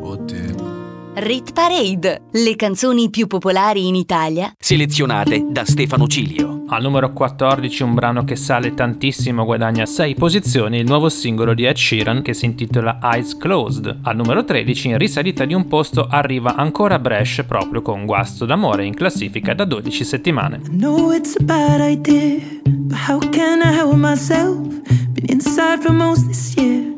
[0.00, 0.77] O te.
[1.20, 6.62] Rit Parade, le canzoni più popolari in Italia, selezionate da Stefano Cilio.
[6.68, 11.64] Al numero 14 un brano che sale tantissimo, guadagna 6 posizioni, il nuovo singolo di
[11.64, 13.98] Ed Sheeran che si intitola Eyes Closed.
[14.02, 18.84] Al numero 13 in risalita di un posto arriva ancora Bresh proprio con Guasto d'amore
[18.84, 20.60] in classifica da 12 settimane.
[20.66, 24.56] I know it's a bad idea, but how can I help myself?
[25.14, 26.97] Been inside for most this year.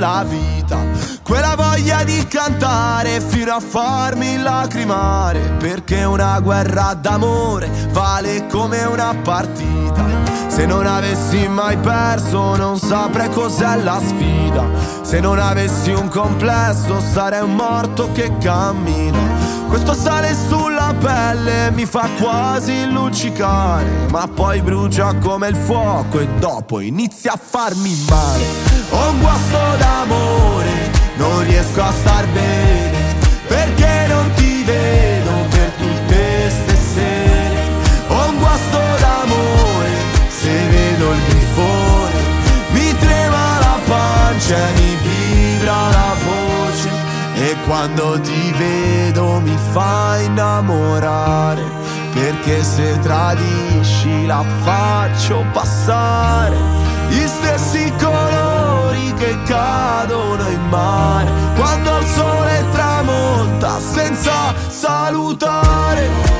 [0.00, 0.78] Sulla vita.
[1.22, 9.14] Quella voglia di cantare fino a farmi lacrimare Perché una guerra d'amore vale come una
[9.22, 10.06] partita.
[10.48, 14.64] Se non avessi mai perso non saprei cos'è la sfida.
[15.02, 19.58] Se non avessi un complesso sarei un morto che cammina.
[19.68, 26.26] Questo sale sulla pelle mi fa quasi luccicare, ma poi brucia come il fuoco e
[26.40, 28.69] dopo inizia a farmi male.
[28.90, 33.14] Ho un guasto d'amore, non riesco a star bene,
[33.46, 37.60] perché non ti vedo per tutte ste sere.
[38.08, 39.90] Ho un guasto d'amore,
[40.28, 42.20] se vedo il grifone,
[42.72, 46.90] mi trema la pancia e mi vibra la voce.
[47.36, 51.62] E quando ti vedo mi fa innamorare
[52.12, 56.56] Perché se tradisci la faccio passare
[57.08, 58.19] Gli stessi colori
[59.20, 66.38] che cadono in mare Quando il sole tramonta senza salutare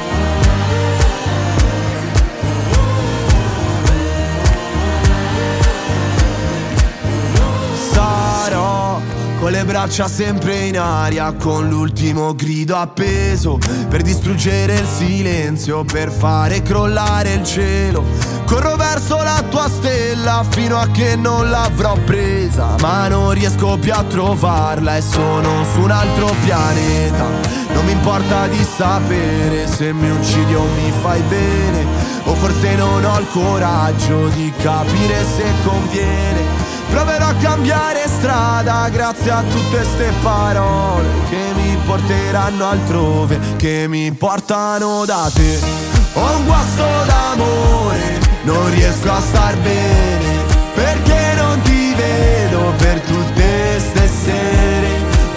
[9.39, 13.59] con le braccia sempre in aria, con l'ultimo grido appeso
[13.89, 18.30] per distruggere il silenzio, per fare crollare il cielo.
[18.51, 23.92] Corro verso la tua stella fino a che non l'avrò presa, ma non riesco più
[23.92, 27.26] a trovarla e sono su un altro pianeta.
[27.72, 31.86] Non mi importa di sapere se mi uccidi o mi fai bene,
[32.24, 36.42] o forse non ho il coraggio di capire se conviene.
[36.90, 44.11] Proverò a cambiare strada grazie a tutte ste parole che mi porteranno altrove, che mi
[44.11, 45.61] portano da te.
[46.14, 53.78] Ho un guasto d'amore, non riesco a star bene, perché non ti vedo per tutte
[53.78, 54.88] ste sere.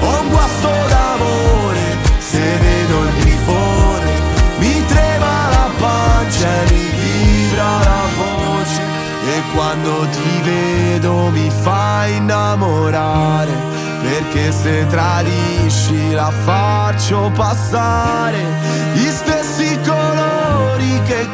[0.01, 4.11] Ho un guasto d'amore, se vedo il grifone,
[4.59, 8.81] mi trema la pancia e mi vibra la voce.
[9.25, 13.73] E quando ti vedo mi fai innamorare
[14.03, 18.43] Perché se tradisci la faccio passare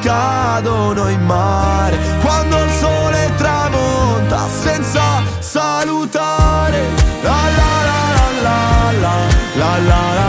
[0.10, 6.82] cadono in mare Quando il sole tramonta senza salutare.
[7.22, 8.02] La la la
[8.46, 9.14] la la
[9.56, 10.29] la la la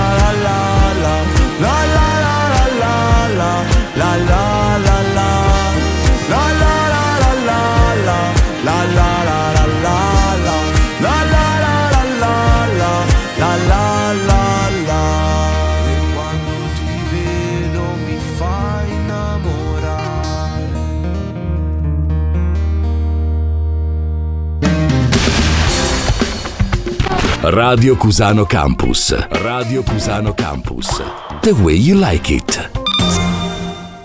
[27.53, 29.27] Radio Cusano Campus.
[29.29, 31.03] Radio Cusano Campus.
[31.41, 32.71] The way you like it.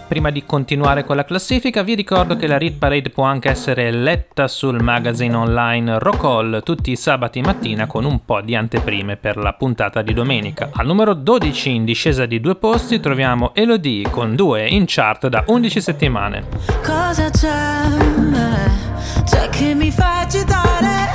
[0.08, 3.92] Prima di continuare con la classifica vi ricordo che la Read Parade può anche essere
[3.92, 9.38] letta sul magazine online Rockall tutti i sabati mattina con un po' di anteprime per
[9.38, 10.72] la puntata di domenica.
[10.74, 15.44] Al numero 12 in discesa di due posti troviamo Elodie con due in chart da
[15.46, 16.46] 11 settimane.
[16.84, 17.84] Cosa c'è?
[19.24, 21.15] C'è che mi fa agitare?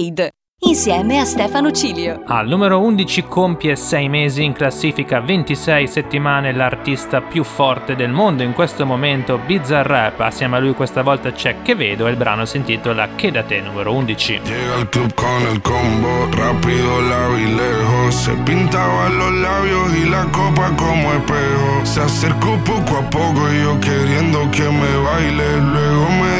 [0.00, 0.30] Parade
[0.62, 2.22] insieme a Stefano Cilio.
[2.26, 8.42] Al numero 11 compie 6 mesi in classifica 26 settimane l'artista più forte del mondo
[8.42, 12.16] in questo momento Bizarre Rap assieme a lui questa volta c'è Che Vedo e il
[12.16, 17.00] brano si intitola Che da te numero 11 Llega al club con el combo, rápido,
[17.08, 18.14] largo y lejos.
[18.14, 21.84] Se pintaba los labios y la copa como espejo.
[21.84, 25.60] Se acercó poco a poco y yo queriendo que me baile.
[25.60, 26.39] Luego me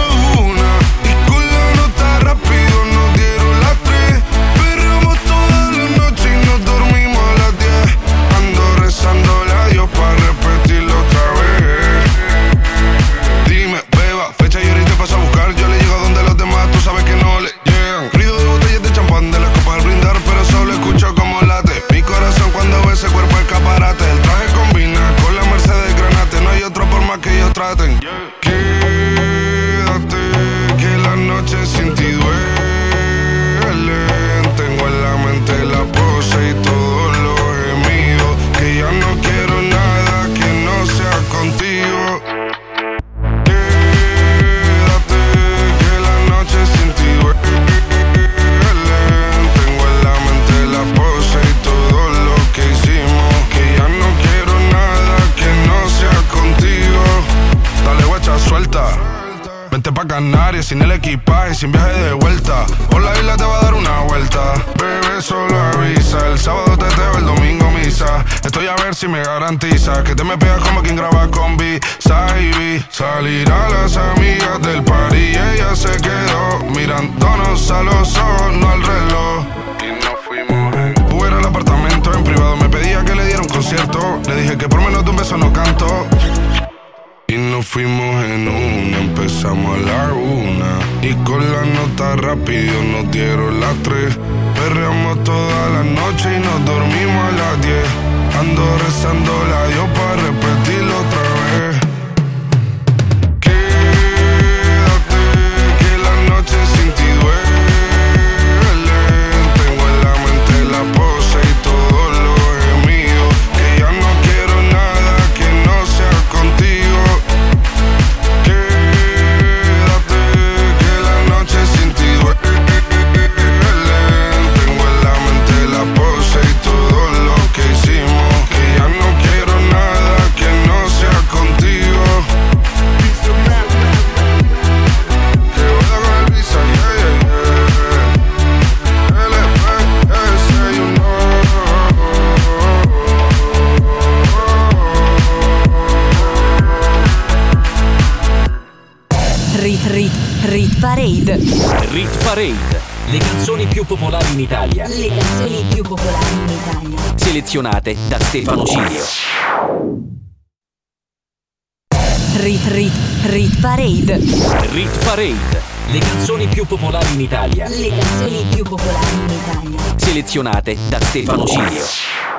[170.31, 171.83] selezionate da Stefano Cilio.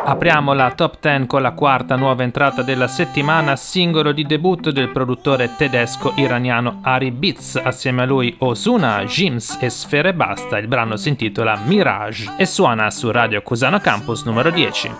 [0.04, 4.90] Apriamo la top 10 con la quarta nuova entrata della settimana, singolo di debutto del
[4.90, 11.10] produttore tedesco-iraniano Ari Beats, assieme a lui Osuna, Jims e Sfere Basta, il brano si
[11.10, 14.90] intitola Mirage e suona su Radio Cusano Campus numero 10.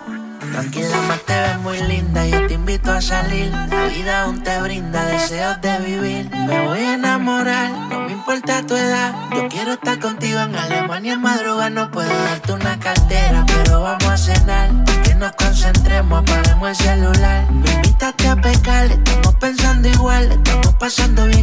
[0.51, 3.49] Tranquila, más te ves muy linda, yo te invito a salir.
[3.69, 6.29] La vida aún te brinda deseos de vivir.
[6.29, 9.13] Me voy a enamorar, no importa tu edad.
[9.35, 11.69] Yo quiero estar contigo en Alemania en madrugada.
[11.69, 14.69] No puedo darte una cartera, pero vamos a cenar.
[15.03, 17.51] Que nos concentremos, apaguemos el celular.
[17.51, 20.31] Me invitaste a pecar, estamos pensando igual.
[20.31, 21.42] Estamos pasando bien,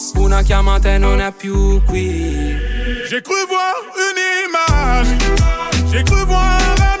[0.31, 2.55] Una chiamata e non è più qui.
[3.09, 5.09] J'ai cru voir une image,
[5.91, 7.00] j'ai cru voir un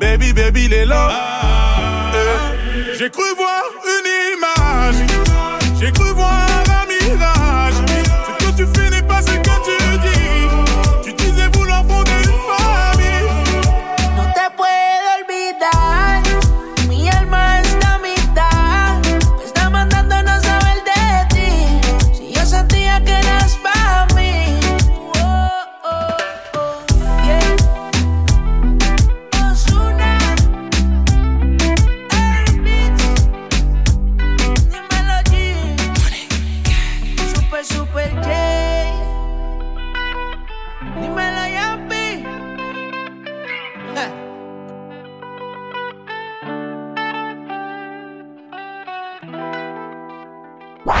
[0.00, 0.94] Baby, baby, les lots.
[2.14, 3.97] Eh, J'ai cru voir une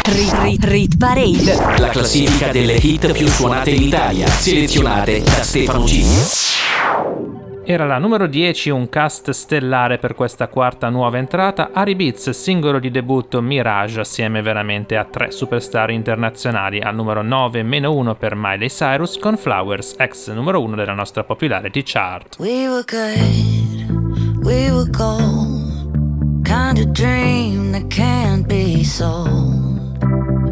[0.04, 1.78] Rit, rit, rit Parade.
[1.78, 6.46] La classifica delle hit più suonate in Italia, selezionate da Stefano G.
[7.64, 12.78] Era la numero 10, un cast stellare per questa quarta nuova entrata, Ari Beats, singolo
[12.78, 18.34] di debutto Mirage, assieme veramente a tre superstar internazionali, al numero 9 meno 1 per
[18.34, 22.36] Miley Cyrus con Flowers, ex numero 1 della nostra popularity chart.
[22.38, 29.77] We were good, we were gold, kind of dream that can't be sold.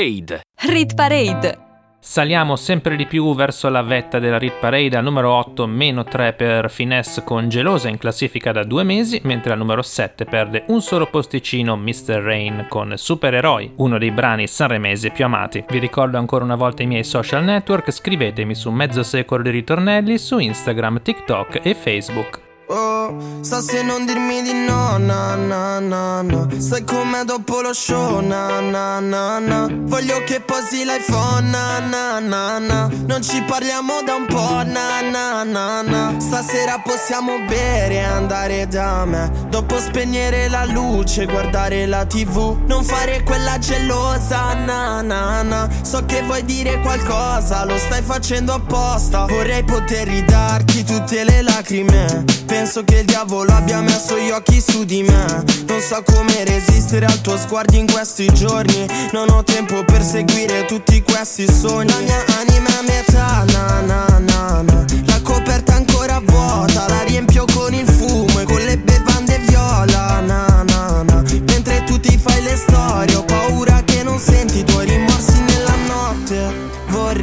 [0.00, 0.40] Parade.
[0.62, 1.58] Rit Parade.
[2.00, 6.32] Saliamo sempre di più verso la vetta della Rit Parade al numero 8, meno 3
[6.32, 10.80] per Finesse con Gelosa in classifica da due mesi, mentre al numero 7 perde un
[10.80, 12.14] solo posticino Mr.
[12.22, 15.62] Rain con Supereroi, uno dei brani sanremesi più amati.
[15.68, 20.16] Vi ricordo ancora una volta i miei social network, scrivetemi su mezzo secolo di ritornelli
[20.16, 22.49] su Instagram, TikTok e Facebook.
[22.72, 26.46] Oh, sa se non dirmi di no, na na na na.
[26.56, 29.66] Sai com'è dopo lo show, na na na na.
[29.68, 32.88] Voglio che posi l'iPhone, na na na na.
[33.08, 36.14] Non ci parliamo da un po', na na na na.
[36.20, 39.28] Stasera possiamo bere e andare da me.
[39.48, 45.68] Dopo spegnere la luce, guardare la tv Non fare quella gelosa, na na na.
[45.82, 49.24] So che vuoi dire qualcosa, lo stai facendo apposta.
[49.24, 54.84] Vorrei poter ridarti tutte le lacrime Penso che il diavolo abbia messo gli occhi su
[54.84, 55.44] di me.
[55.66, 58.86] Non so come resistere al tuo sguardo in questi giorni.
[59.12, 61.90] Non ho tempo per seguire tutti questi sogni.
[61.90, 64.84] La mia anima è a metà, na na na na.
[65.06, 70.62] La coperta ancora vuota, la riempio con il fumo e con le bevande viola, na
[70.62, 71.22] na na.
[71.46, 75.09] Mentre tu ti fai le storie, ho paura che non senti i tuoi rimorsi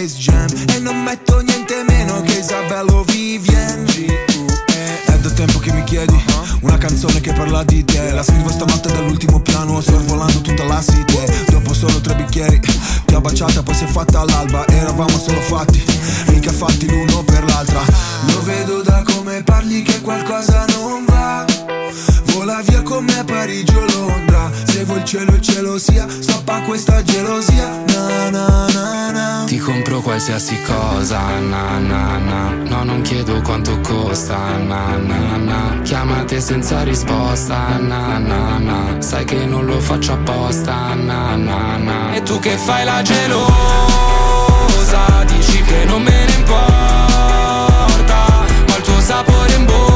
[0.00, 0.46] Space Jam.
[0.74, 6.18] E non metto niente meno che Isabello Vivien È da tempo che mi chiedi
[6.60, 8.10] Una canzone che parla di te.
[8.10, 11.18] La scrivo stamattina dall'ultimo piano Sorvolando tutta la city.
[11.50, 12.60] Dopo solo tre bicchieri
[13.04, 15.84] Ti ho baciata poi si è fatta all'alba Eravamo solo fatti
[16.28, 17.82] Mica fatti l'uno per l'altra.
[18.28, 21.44] Lo vedo da come parli che qualcosa non va.
[22.32, 24.50] Vola via con me a Parigi o Londra.
[24.64, 26.06] Se vuoi il cielo il cielo sia.
[26.08, 27.68] Stoppa questa gelosia.
[27.88, 28.69] Na na
[30.02, 32.50] qualsiasi cosa, na na na.
[32.68, 35.80] No, non chiedo quanto costa, na na na.
[35.82, 39.00] Chiamate senza risposta, na na na.
[39.00, 42.14] Sai che non lo faccio apposta, na na na.
[42.14, 43.44] E tu che fai la gelosa,
[45.26, 48.26] dici che non me ne importa.
[48.70, 49.89] Ho il tuo sapore in bocca,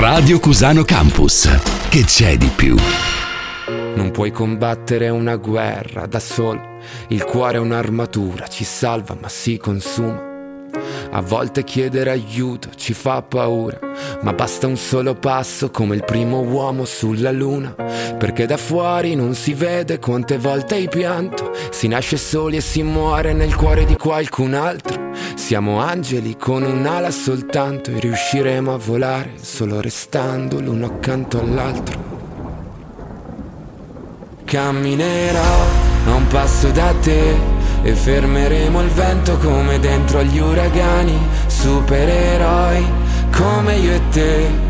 [0.00, 1.46] Radio Cusano Campus.
[1.90, 2.74] Che c'è di più?
[3.96, 6.78] Non puoi combattere una guerra da solo.
[7.08, 10.28] Il cuore è un'armatura, ci salva ma si consuma.
[11.10, 13.78] A volte chiedere aiuto ci fa paura,
[14.22, 17.74] ma basta un solo passo come il primo uomo sulla luna.
[18.16, 21.52] Perché da fuori non si vede quante volte hai pianto.
[21.68, 24.99] Si nasce soli e si muore nel cuore di qualcun altro.
[25.50, 31.98] Siamo angeli con un'ala soltanto e riusciremo a volare solo restando l'uno accanto all'altro.
[34.44, 35.64] Camminerò
[36.06, 37.34] a un passo da te
[37.82, 41.18] e fermeremo il vento come dentro agli uragani,
[41.48, 42.84] supereroi
[43.32, 44.69] come io e te.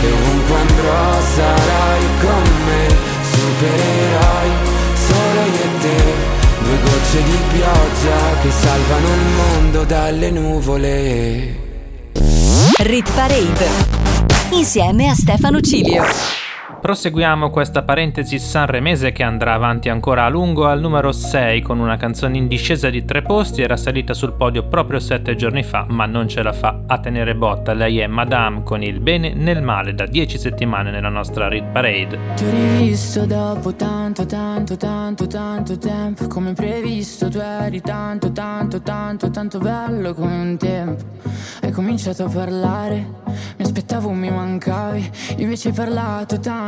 [0.00, 2.86] e ovunque andrò sarai con me,
[3.32, 4.50] supereroi,
[4.94, 6.00] solo io e te,
[6.62, 11.66] due gocce di pioggia che salvano il mondo dalle nuvole.
[12.78, 13.68] Rit Parade
[14.50, 16.37] insieme a Stefano Cilio.
[16.80, 20.68] Proseguiamo questa parentesi sanremese che andrà avanti ancora a lungo.
[20.68, 24.62] Al numero 6 con una canzone in discesa di tre posti, era salita sul podio
[24.62, 28.62] proprio sette giorni fa ma non ce la fa a tenere botta, lei è Madame
[28.62, 32.18] con il bene nel male da 10 settimane nella nostra Read Parade.
[32.36, 38.80] Ti ho rivisto dopo tanto tanto tanto tanto tempo come previsto tu eri tanto tanto
[38.80, 41.02] tanto tanto bello come un tempo.
[41.60, 43.26] Hai cominciato a parlare
[43.56, 46.67] mi aspettavo mi mancavi invece hai parlato tanto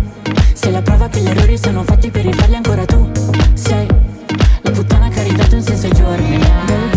[0.61, 3.09] sei la prova che gli errori sono fatti per rifarli ancora tu
[3.53, 3.87] Sei
[4.61, 6.90] la puttana che ha ridato un senso ai giorni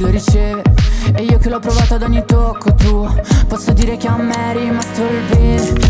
[0.00, 0.62] lo riceve.
[1.14, 3.12] E io che l'ho provato ad ogni tocco tuo
[3.48, 5.89] Posso dire che a me è rimasto il bene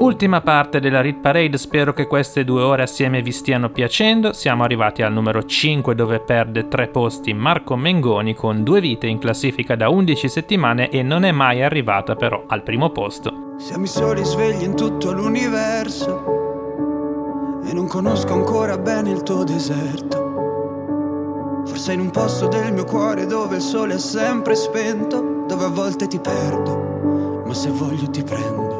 [0.00, 4.32] Ultima parte della Rit Parade, spero che queste due ore assieme vi stiano piacendo.
[4.32, 9.18] Siamo arrivati al numero 5 dove perde tre posti Marco Mengoni con due vite in
[9.18, 13.56] classifica da 11 settimane e non è mai arrivata però al primo posto.
[13.58, 16.24] Siamo i soli svegli in tutto l'universo
[17.62, 20.28] e non conosco ancora bene il tuo deserto.
[21.66, 25.68] Forse in un posto del mio cuore dove il sole è sempre spento, dove a
[25.68, 28.79] volte ti perdo, ma se voglio ti prendo.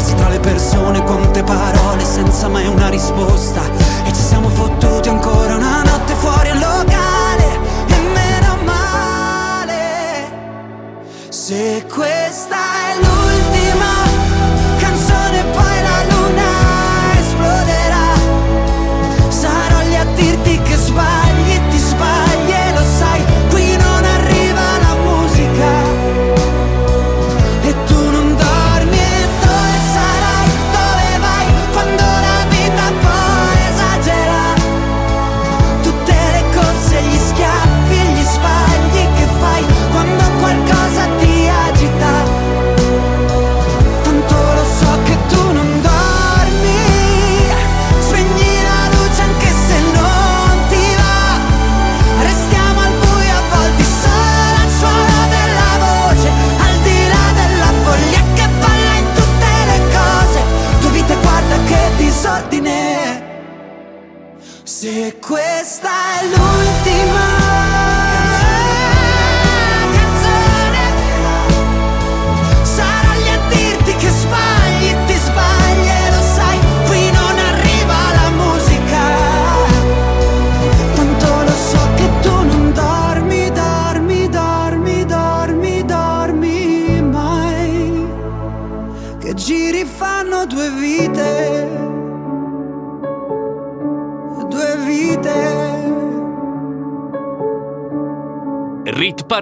[0.00, 3.60] Persi tra le persone, quante parole senza mai una risposta.
[4.04, 10.30] E ci siamo fottuti ancora una notte fuori al locale E meno male.
[11.28, 12.69] Se questa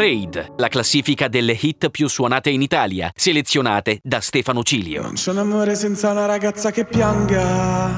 [0.08, 5.02] Parade, la classifica delle hit più suonate in Italia, selezionate da Stefano Cilio.
[5.02, 7.90] Non c'è un amore senza una ragazza che pianga.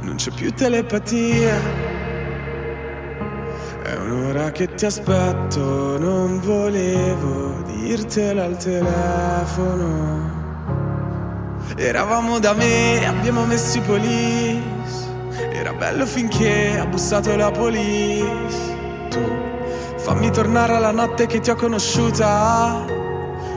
[0.00, 1.60] Non c'è più telepatia.
[3.82, 10.30] È un'ora che ti aspetto, non volevo dirtelo al telefono.
[11.76, 15.10] Eravamo da me, abbiamo messo i police.
[15.52, 18.70] Era bello finché ha bussato la police.
[19.10, 19.41] Tu
[20.02, 22.84] fammi tornare alla notte che ti ho conosciuta.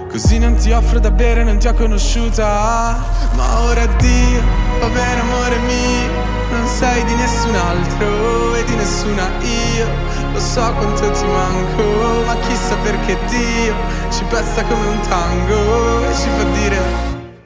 [0.08, 3.04] Così non ti offro da bere, non ti ho conosciuta.
[3.34, 4.42] Ma ora addio,
[4.80, 6.34] va bene amore mio.
[6.52, 9.88] Non sei di nessun altro e di nessuna io.
[10.34, 13.74] Lo so quanto ti manco, ma chissà perché Dio
[14.12, 16.78] ci pesta come un tango e ci fa dire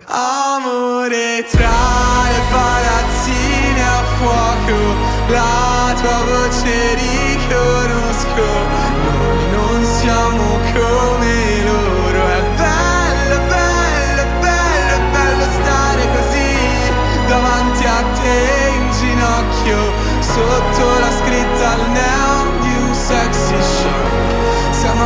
[0.07, 1.69] Amore tra
[2.31, 4.77] le palazzine a fuoco,
[5.29, 6.95] la tua voce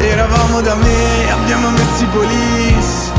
[0.00, 3.12] Eravamo da me, abbiamo messo i police.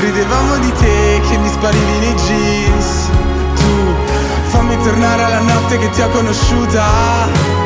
[0.00, 3.10] Ridevamo di te che mi sparivi nei jeans.
[3.54, 3.94] Tu
[4.48, 7.60] fammi tornare alla notte che ti ho conosciuta.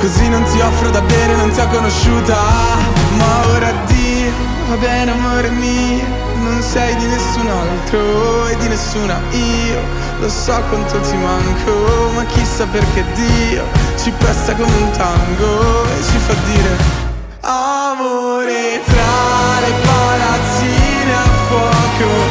[0.00, 2.36] Così non ti offro da bere, non ti ho conosciuta
[3.18, 4.30] Ma ora addio,
[4.68, 9.80] va bene amore mio non sei di nessun altro e di nessuna io
[10.20, 13.64] Lo so quanto ti manco, ma chissà perché Dio
[13.96, 17.07] Ci presta come un tango e ci fa dire
[17.40, 22.27] Amore tra le palazzine a fuoco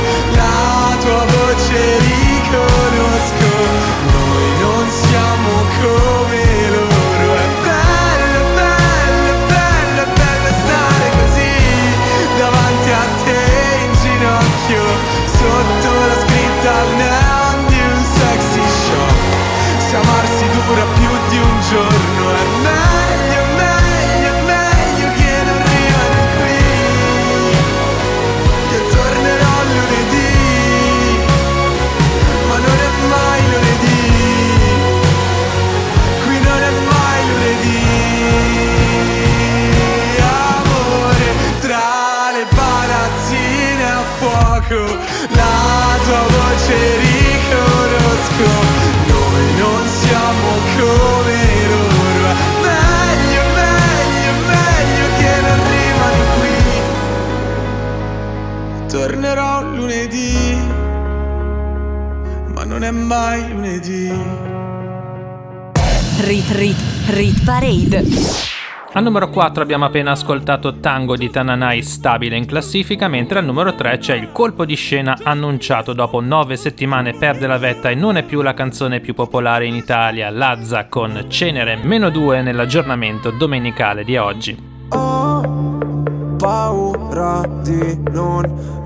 [62.88, 64.10] è mai lunedì
[66.20, 66.78] Rit Rit
[67.08, 68.04] Rit Parade.
[68.94, 73.76] Al numero 4 abbiamo appena ascoltato Tango di Tananai stabile in classifica, mentre al numero
[73.76, 78.16] 3 c'è il colpo di scena annunciato dopo 9 settimane perde la vetta e non
[78.16, 84.06] è più la canzone più popolare in Italia, Lazza con Cenere meno 2 nell'aggiornamento domenicale
[84.06, 84.58] di oggi.
[86.38, 88.86] paura di non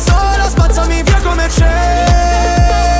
[0.00, 2.99] buio balli da sola Spazzami via come cenere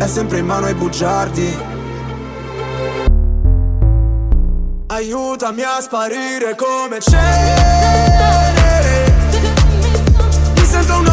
[0.00, 1.58] è sempre in mano ai bugiardi.
[4.86, 8.48] Aiutami a sparire come cenere.
[10.54, 11.09] Mi sento un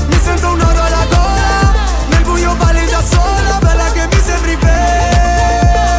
[0.08, 1.74] Mi sento un nodo alla gola
[2.08, 5.92] Nel buio balli da sola Bella che mi sembri venere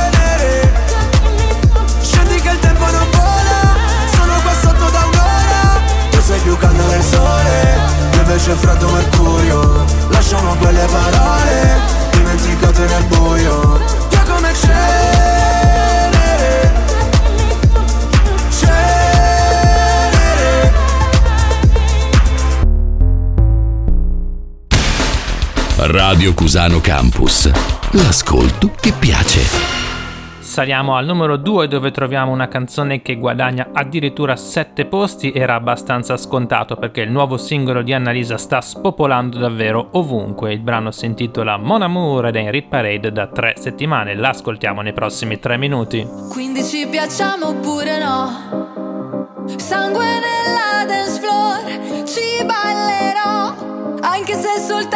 [2.01, 3.77] Scendi che il tempo non vola
[4.15, 5.79] Sono qua sotto da un'ora.
[6.13, 7.79] Tu sei più caldo del sole
[8.15, 9.85] Io invece freddo mercurio.
[10.09, 11.81] Lasciamo quelle parole
[12.13, 13.16] Dimenticate nel buio
[26.27, 27.49] Radio Cusano Campus.
[27.93, 29.43] L'ascolto che piace.
[30.41, 36.17] Saliamo al numero 2 dove troviamo una canzone che guadagna addirittura 7 posti, era abbastanza
[36.17, 40.53] scontato perché il nuovo singolo di Annalisa sta spopolando davvero ovunque.
[40.53, 44.81] Il brano si intitola Mon Amour ed è in Rit Parade da 3 settimane, l'ascoltiamo
[44.81, 46.05] nei prossimi 3 minuti.
[46.29, 49.45] Quindi ci piacciamo oppure no?
[49.59, 54.96] Sangue nella dance floor, ci ballerò, anche se soltanto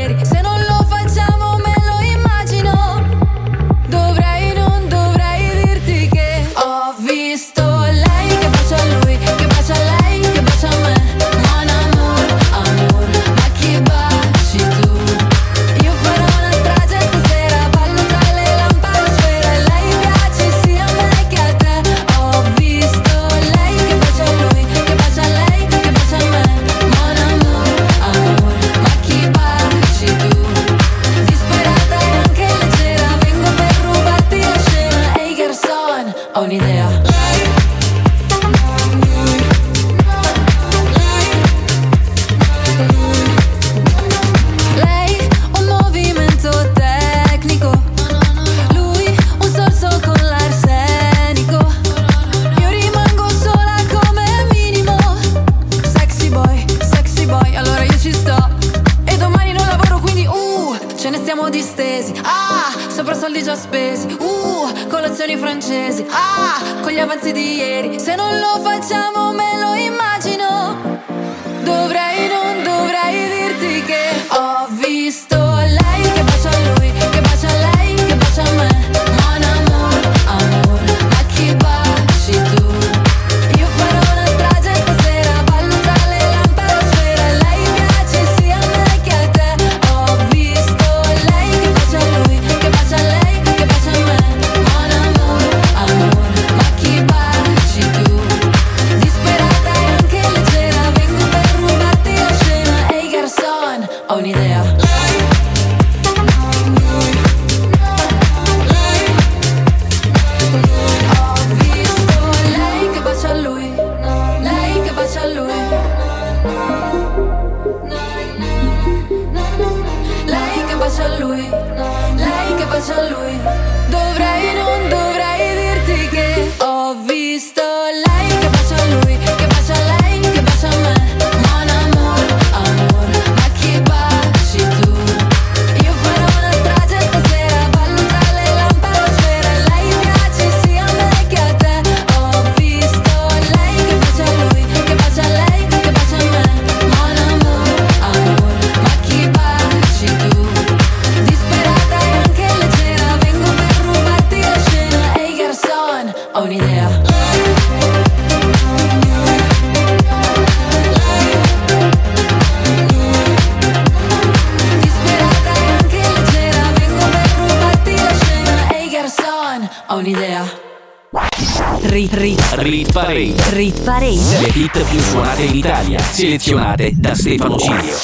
[176.21, 177.95] selezionate da Stefano Cilio.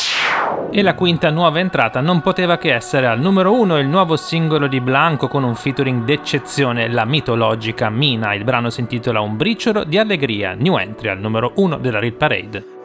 [0.72, 4.65] E la quinta nuova entrata non poteva che essere al numero uno il nuovo singolo
[4.65, 8.34] di Blanco con un featuring d'eccezione, la mitologica Mina.
[8.34, 12.14] Il brano si intitola Un briciolo di allegria, new entry al numero uno della Real
[12.14, 12.76] Parade.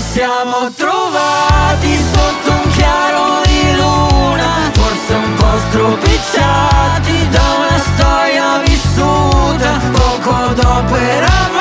[0.00, 9.80] siamo trovati sotto un chiaro di luna Forse un po' stropicciati da una storia vissuta
[9.92, 11.59] Poco dopo eravamo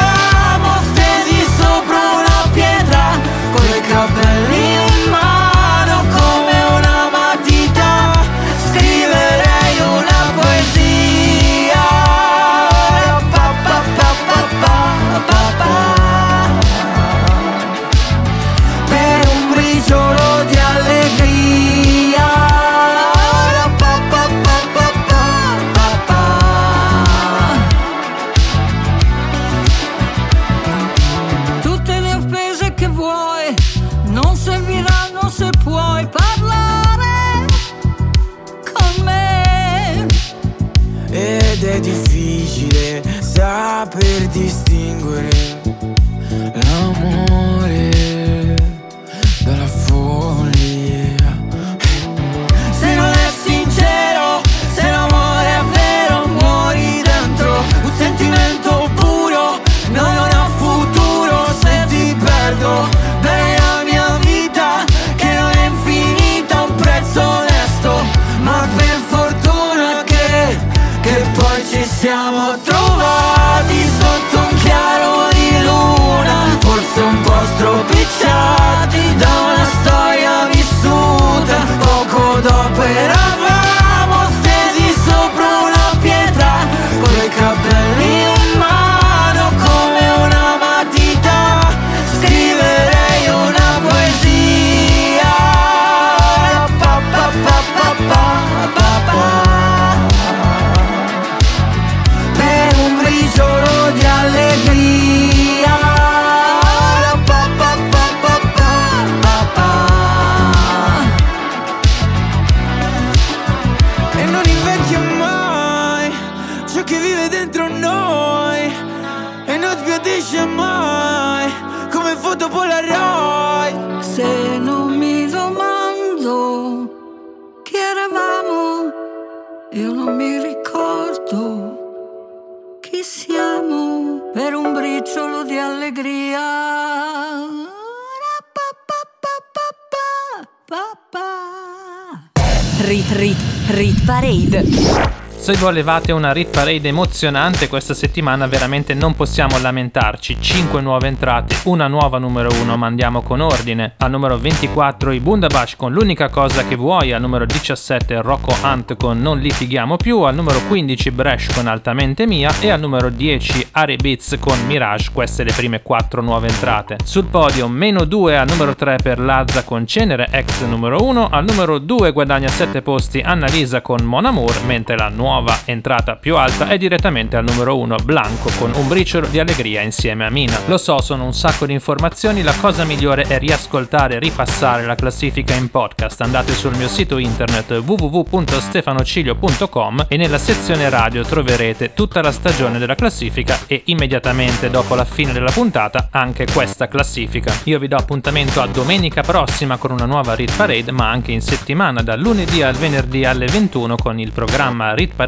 [145.49, 150.37] Parade se volevate una Rit Parade emozionante questa settimana veramente non possiamo lamentarci.
[150.39, 153.93] 5 nuove entrate, una nuova numero 1, ma andiamo con ordine.
[153.97, 158.95] Al numero 24 i Bundabash con L'unica cosa che vuoi, al numero 17 Rocco Hunt
[158.95, 163.69] con Non litighiamo più, al numero 15 Bresh con Altamente mia e al numero 10
[163.71, 166.97] Ari Beats con Mirage, queste le prime 4 nuove entrate.
[167.03, 171.45] Sul podio meno 2 al numero 3 per Lazza con Cenere, ex numero 1, al
[171.45, 176.35] numero 2 guadagna 7 posti Annalisa con Mon Amour, mentre la nuova nuova entrata più
[176.35, 180.59] alta è direttamente al numero 1 Blanco con un briciolo di allegria insieme a Mina.
[180.65, 184.95] Lo so, sono un sacco di informazioni, la cosa migliore è riascoltare e ripassare la
[184.95, 186.19] classifica in podcast.
[186.21, 192.95] Andate sul mio sito internet www.stefanocilio.com e nella sezione radio troverete tutta la stagione della
[192.95, 197.53] classifica e immediatamente dopo la fine della puntata anche questa classifica.
[197.65, 201.41] Io vi do appuntamento a domenica prossima con una nuova Read Parade, ma anche in
[201.41, 205.27] settimana dal lunedì al venerdì alle 21 con il programma Read Parade